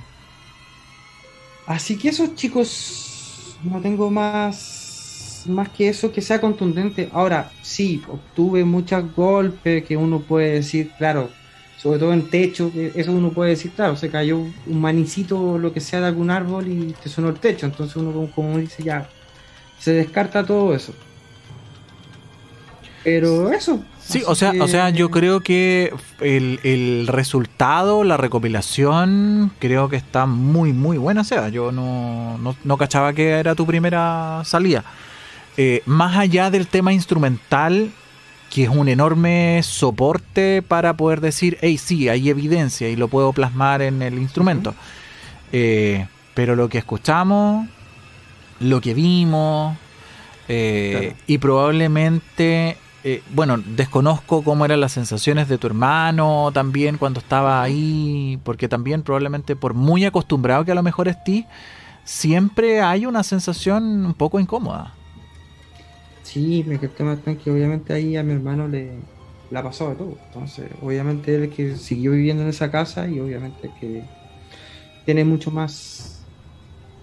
[1.66, 4.79] Así que eso, chicos, no tengo más,
[5.46, 7.08] más que eso que sea contundente.
[7.12, 11.30] Ahora, sí, obtuve muchos golpes que uno puede decir, claro,
[11.76, 15.72] sobre todo en techo, eso uno puede decir, claro, se cayó un manicito o lo
[15.72, 17.66] que sea de algún árbol y te sonó el techo.
[17.66, 19.08] Entonces uno como, dice, ya,
[19.78, 20.92] se descarta todo eso.
[23.02, 23.82] Pero eso.
[23.98, 29.96] Sí, o sea, o sea, yo creo que el, el resultado, la recopilación, creo que
[29.96, 31.48] está muy, muy buena, Seba.
[31.48, 34.84] Yo no, no, no cachaba que era tu primera salida.
[35.62, 37.92] Eh, más allá del tema instrumental,
[38.48, 43.30] que es un enorme soporte para poder decir, hey, sí, hay evidencia y lo puedo
[43.34, 44.74] plasmar en el instrumento.
[45.52, 47.68] Eh, pero lo que escuchamos,
[48.58, 49.76] lo que vimos,
[50.48, 51.16] eh, Claro.
[51.26, 57.60] y probablemente, eh, bueno, desconozco cómo eran las sensaciones de tu hermano también cuando estaba
[57.60, 61.44] ahí, porque también probablemente por muy acostumbrado que a lo mejor estés,
[62.04, 64.94] siempre hay una sensación un poco incómoda.
[66.32, 67.54] Sí, me quedé más tranquilo.
[67.56, 69.08] Obviamente ahí a mi hermano le
[69.48, 70.20] la pasó de todo.
[70.26, 74.08] Entonces, obviamente él es que siguió viviendo en esa casa y obviamente que
[75.04, 76.30] tiene mucho más.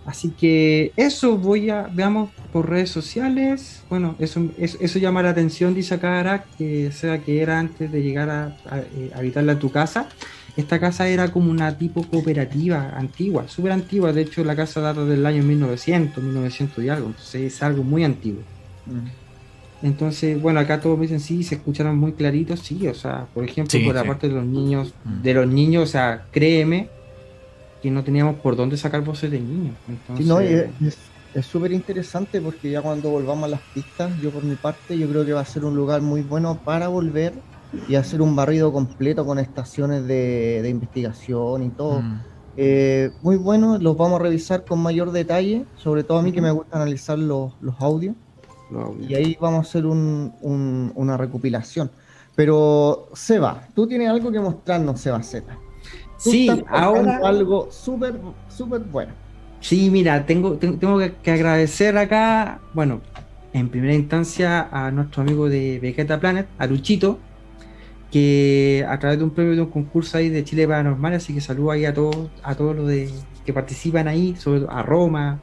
[0.04, 3.86] Así que eso voy a, veamos por redes sociales.
[3.90, 8.04] Bueno, eso, eso, eso llama la atención, dice acá que sea que era antes de
[8.04, 10.10] llegar a, a, eh, habitarla a tu casa.
[10.56, 14.14] Esta casa era como una tipo cooperativa antigua, súper antigua.
[14.14, 17.08] De hecho, la casa data del año 1900, 1900 y algo.
[17.10, 18.48] Entonces es algo muy antiguo.
[19.82, 23.44] Entonces, bueno, acá todos me dicen sí, se escucharon muy claritos, sí, o sea, por
[23.44, 24.08] ejemplo, Sí, por la sí.
[24.08, 25.22] parte de los niños, Mm.
[25.22, 26.96] de los niños, o sea, créeme
[27.82, 29.78] que no teníamos por dónde sacar voces de niños.
[29.88, 30.40] Entonces, Sí, no,
[31.34, 35.08] es súper interesante porque ya cuando volvamos a las pistas, yo por mi parte, yo
[35.10, 37.46] creo que va a ser un lugar muy bueno para volver
[37.88, 42.02] y hacer un barrido completo con estaciones de, de investigación y todo.
[42.02, 42.28] Mm.
[42.56, 46.42] Eh, muy bueno, los vamos a revisar con mayor detalle, sobre todo a mí que
[46.42, 48.16] me gusta analizar los, los audios.
[49.08, 51.90] Y ahí vamos a hacer un- un- una recopilación.
[52.36, 55.58] Pero, Seba, tú tienes algo que mostrarnos, Seba Z.
[56.18, 59.14] Sí, ahora, algo súper, súper bueno.
[59.60, 63.02] sí, mira, tengo, tengo, tengo que, que agradecer acá, bueno,
[63.54, 67.20] en primera instancia a nuestro amigo de Vegeta Planet, a Luchito,
[68.12, 71.42] que a través de un premio de un concurso ahí de Chile Paranormal, así que
[71.42, 73.10] saludo ahí a todos, a todos los de,
[73.46, 75.40] que participan ahí, sobre todo a Roma,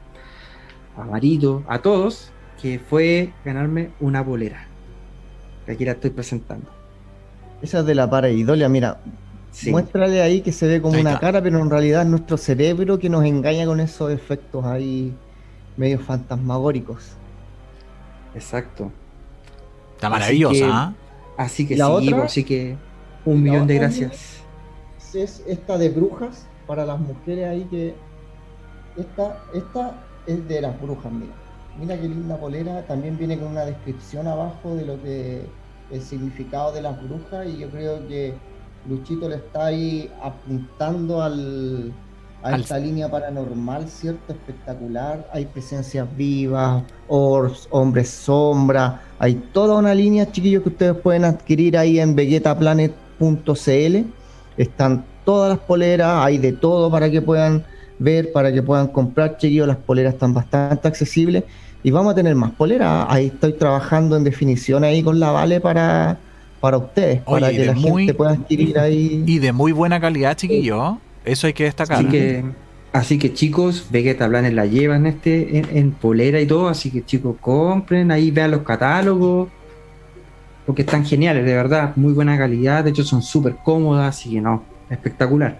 [0.97, 2.31] a Marito, a todos,
[2.61, 4.67] que fue ganarme una bolera.
[5.65, 6.67] Que aquí la estoy presentando.
[7.61, 8.99] Esa es de la pareidolia, mira,
[9.51, 11.21] Sí, muéstrale ahí que se ve como Ahí una está.
[11.21, 15.13] cara, pero en realidad es nuestro cerebro que nos engaña con esos efectos ahí
[15.77, 17.11] medio fantasmagóricos.
[18.35, 18.91] exacto.
[19.95, 20.93] Está Así maravillosa, que- ¿ah?
[21.37, 22.75] Así que La sí, otra- así que
[23.25, 24.41] un millón de gracias.
[25.13, 27.95] es esta de brujas para las mujeres ahí que
[28.97, 29.93] esta esta
[30.27, 31.31] es de las brujas mira
[31.79, 35.45] mira qué linda polera también viene con una descripción abajo de lo que
[35.91, 38.33] el significado de las brujas y yo creo que
[38.87, 41.93] Luchito le está ahí apuntando al
[42.43, 44.31] a Al- esta línea paranormal, ¿cierto?
[44.33, 45.27] Espectacular.
[45.33, 49.01] Hay presencias vivas, orbs, hombres sombra.
[49.17, 54.05] Hay toda una línea, chiquillos, que ustedes pueden adquirir ahí en vegetaplanet.cl.
[54.57, 57.65] Están todas las poleras, hay de todo para que puedan
[57.97, 59.67] ver, para que puedan comprar, chiquillos.
[59.67, 61.43] Las poleras están bastante accesibles.
[61.85, 63.05] Y vamos a tener más poleras.
[63.09, 66.17] Ahí estoy trabajando en definición ahí con la Vale para,
[66.59, 69.23] para ustedes, Oye, para que la muy- gente pueda adquirir ahí.
[69.23, 70.97] Y de muy buena calidad, chiquillo.
[71.23, 71.99] Eso hay que destacar.
[71.99, 72.43] Así que,
[72.91, 77.05] así que chicos, Vegeta Planet la llevan este en, en polera y todo, así que
[77.05, 79.49] chicos, compren, ahí vean los catálogos,
[80.65, 84.41] porque están geniales, de verdad, muy buena calidad, de hecho son súper cómodas, así que
[84.41, 85.59] no, espectacular.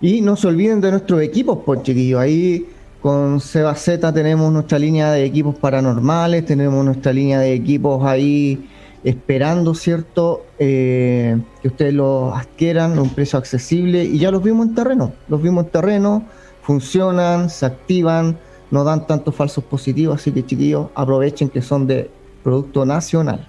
[0.00, 2.20] Y no se olviden de nuestros equipos, pues chiquillos.
[2.20, 2.66] Ahí
[3.00, 8.68] con Seba Z tenemos nuestra línea de equipos paranormales, tenemos nuestra línea de equipos ahí
[9.04, 10.44] esperando, ¿cierto?
[10.58, 14.04] Eh, que ustedes los adquieran a un precio accesible.
[14.04, 15.12] Y ya los vimos en terreno.
[15.28, 16.24] Los vimos en terreno,
[16.62, 18.38] funcionan, se activan,
[18.70, 20.20] no dan tantos falsos positivos.
[20.20, 22.10] Así que chiquillos, aprovechen que son de
[22.42, 23.46] producto nacional.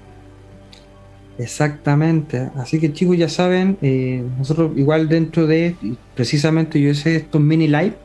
[1.39, 5.74] Exactamente, así que chicos ya saben, eh, nosotros igual dentro de,
[6.14, 7.95] precisamente yo hice estos mini live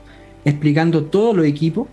[0.45, 1.89] explicando todos los equipos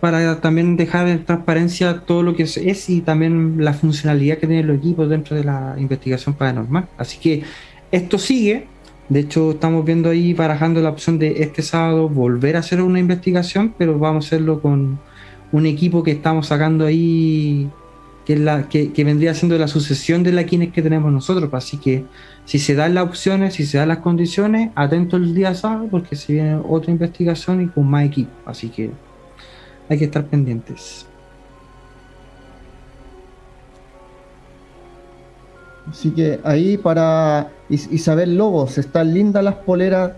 [0.00, 4.66] para también dejar en transparencia todo lo que es, y también la funcionalidad que tienen
[4.66, 6.88] los equipos dentro de la investigación paranormal.
[6.98, 7.42] Así que
[7.90, 8.66] esto sigue,
[9.08, 13.00] de hecho estamos viendo ahí barajando la opción de este sábado volver a hacer una
[13.00, 14.98] investigación, pero vamos a hacerlo con
[15.52, 17.68] un equipo que estamos sacando ahí
[18.26, 21.48] que, es la, que, que vendría siendo la sucesión de la Kines que tenemos nosotros.
[21.48, 22.04] pues, Así que
[22.44, 26.16] si se dan las opciones, si se dan las condiciones, atento el día sábado porque
[26.16, 28.30] se viene otra investigación y con más equipo.
[28.44, 28.90] Así que
[29.88, 31.06] hay que estar pendientes.
[35.90, 40.12] Así que ahí para Is- Isabel Lobos, están lindas las poleras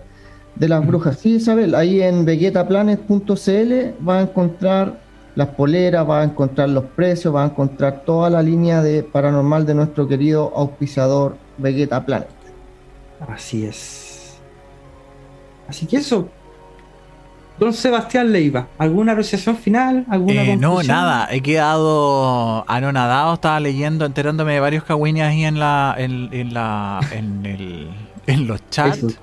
[0.55, 1.19] de las brujas.
[1.19, 4.99] Sí, Isabel, ahí en vegetaplanet.cl va a encontrar
[5.35, 9.65] las poleras, va a encontrar los precios, va a encontrar toda la línea de paranormal
[9.65, 12.29] de nuestro querido auspiciador Vegeta Planet.
[13.27, 14.39] Así es.
[15.67, 16.29] Así que eso.
[17.59, 20.05] Don Sebastián Leiva, ¿alguna apreciación final?
[20.09, 25.59] ¿Alguna Eh, no, nada, he quedado anonadado, estaba leyendo, enterándome de varios cagüines ahí en
[25.59, 27.89] la, en, en la, en el,
[28.27, 29.01] en los chats.
[29.01, 29.17] Facebook.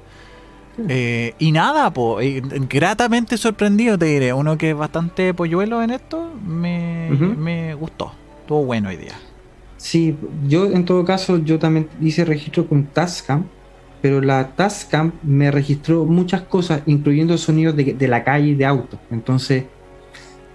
[0.88, 5.90] Eh, y nada, po, eh, gratamente sorprendido te diré, uno que es bastante polluelo en
[5.90, 9.14] esto, me, me gustó, estuvo bueno hoy día.
[9.78, 10.16] Sí,
[10.46, 13.44] yo en todo caso, yo también hice registro con Tascam,
[14.02, 18.64] pero la Tascam me registró muchas cosas, incluyendo sonidos de, de la calle y de
[18.66, 18.98] auto.
[19.10, 19.64] Entonces,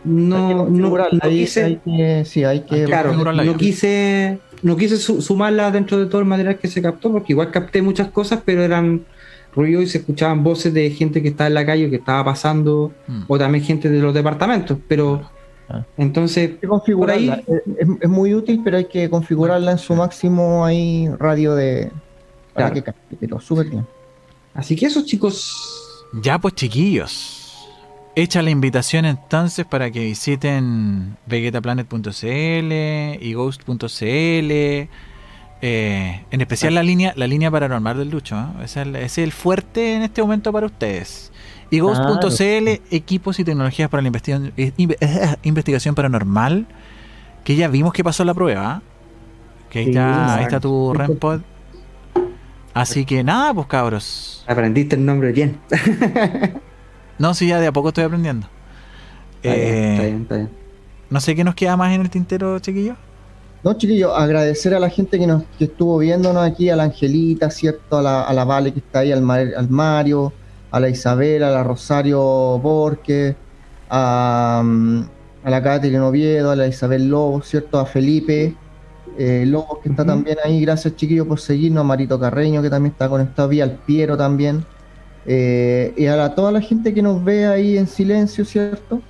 [0.03, 4.75] no, no, no ahí quise, hay que- sí, hay que que claro, no quise, no
[4.75, 8.09] quise su- sumarla dentro de todo el material que se captó, porque igual capté muchas
[8.09, 9.05] cosas, pero eran
[9.55, 12.23] ruido y se escuchaban voces de gente que estaba en la calle o que estaba
[12.23, 13.21] pasando, Mm.
[13.27, 15.21] o también gente de los departamentos, pero
[15.69, 15.85] Ah.
[15.97, 17.35] entonces configurarla.
[17.35, 17.43] ahí-
[18.01, 21.91] Es, muy útil, pero hay que configurarla en su máximo ahí radio de
[22.53, 22.93] para Claro.
[23.09, 23.85] que pero súper bien.
[24.53, 26.05] Así que eso, chicos.
[26.21, 27.65] Ya pues chiquillos,
[28.15, 34.89] hecha la invitación entonces para que visiten vegetaplanet.cl y ghost.cl.
[35.61, 38.35] eh, en especial la línea la línea paranormal del Lucho.
[38.37, 38.63] ¿eh?
[38.63, 41.31] Ese, es el, es el fuerte en este momento para ustedes.
[41.69, 46.67] Y ghost.cl, equipos y tecnologías para la investigación, eh, eh, investigación paranormal.
[47.43, 48.81] Que ya vimos que pasó la prueba.
[49.69, 50.93] Que ahí, Sí, está, ahí está tu.
[50.93, 51.41] REMPod.
[52.73, 54.43] Así que nada, pues cabros.
[54.47, 55.59] Aprendiste el nombre bien.
[57.17, 58.47] No, sí, ya de a poco estoy aprendiendo.
[59.41, 60.49] Está bien, Eh, está bien, está bien.
[61.09, 62.95] No sé qué nos queda más en el tintero, chiquillo.
[63.63, 67.51] No, chiquillos, agradecer a la gente que nos que estuvo viéndonos aquí, a la Angelita,
[67.51, 67.97] ¿cierto?
[67.97, 70.33] A la, a la Vale que está ahí, al, Mar- al Mario,
[70.71, 72.19] a la Isabela, a la Rosario
[72.59, 73.35] Borges,
[73.89, 75.01] a, mm,
[75.43, 77.77] a la Catherine Oviedo, a la Isabel Lobos, ¿cierto?
[77.79, 78.55] A Felipe
[79.17, 80.61] eh, Lobos que está también ahí.
[80.61, 81.81] Gracias, chiquillos, por seguirnos.
[81.81, 84.65] A Marito Carreño que también está conectado, vi al Piero también.
[85.25, 89.03] Eh, y a la- toda la gente que nos ve ahí en silencio, ¿cierto?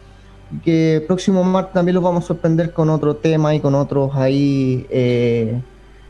[0.64, 4.86] Que próximo martes también los vamos a sorprender con otro tema y con otros ahí.
[4.89, 5.60] eh,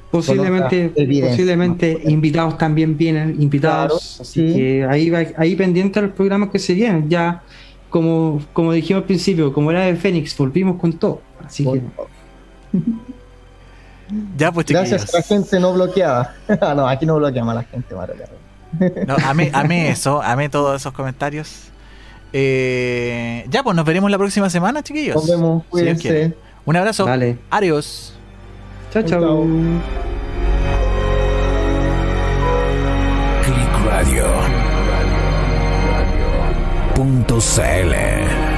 [0.10, 2.10] Posiblemente, posiblemente ¿no?
[2.10, 4.16] invitados también vienen, invitados.
[4.18, 4.54] Claro, así sí.
[4.56, 7.10] que ahí, va- ahí pendiente a los programas que se vienen.
[7.10, 7.42] Ya,
[7.90, 11.22] como, como dijimos al principio, como era de Fénix, volvimos con todo.
[11.46, 11.82] Así que,
[14.38, 14.66] Ya, pues.
[14.68, 16.36] Gracias a la gente no bloqueada.
[16.62, 18.16] Ah, no, aquí no bloqueamos a la gente, Mario.
[19.08, 21.71] No, amé, amé eso, amé todos esos comentarios.
[22.34, 25.16] Eh, ya, pues nos veremos la próxima semana, chiquillos.
[25.16, 26.34] Nos vemos, Si.
[26.66, 27.06] Un abrazo.
[27.06, 27.38] Dale.
[27.50, 28.14] Adiós.
[28.94, 29.22] Chao, Chao.
[29.22, 29.48] chao.
[33.44, 34.26] Click Radio.
[36.96, 38.51] Punto CL.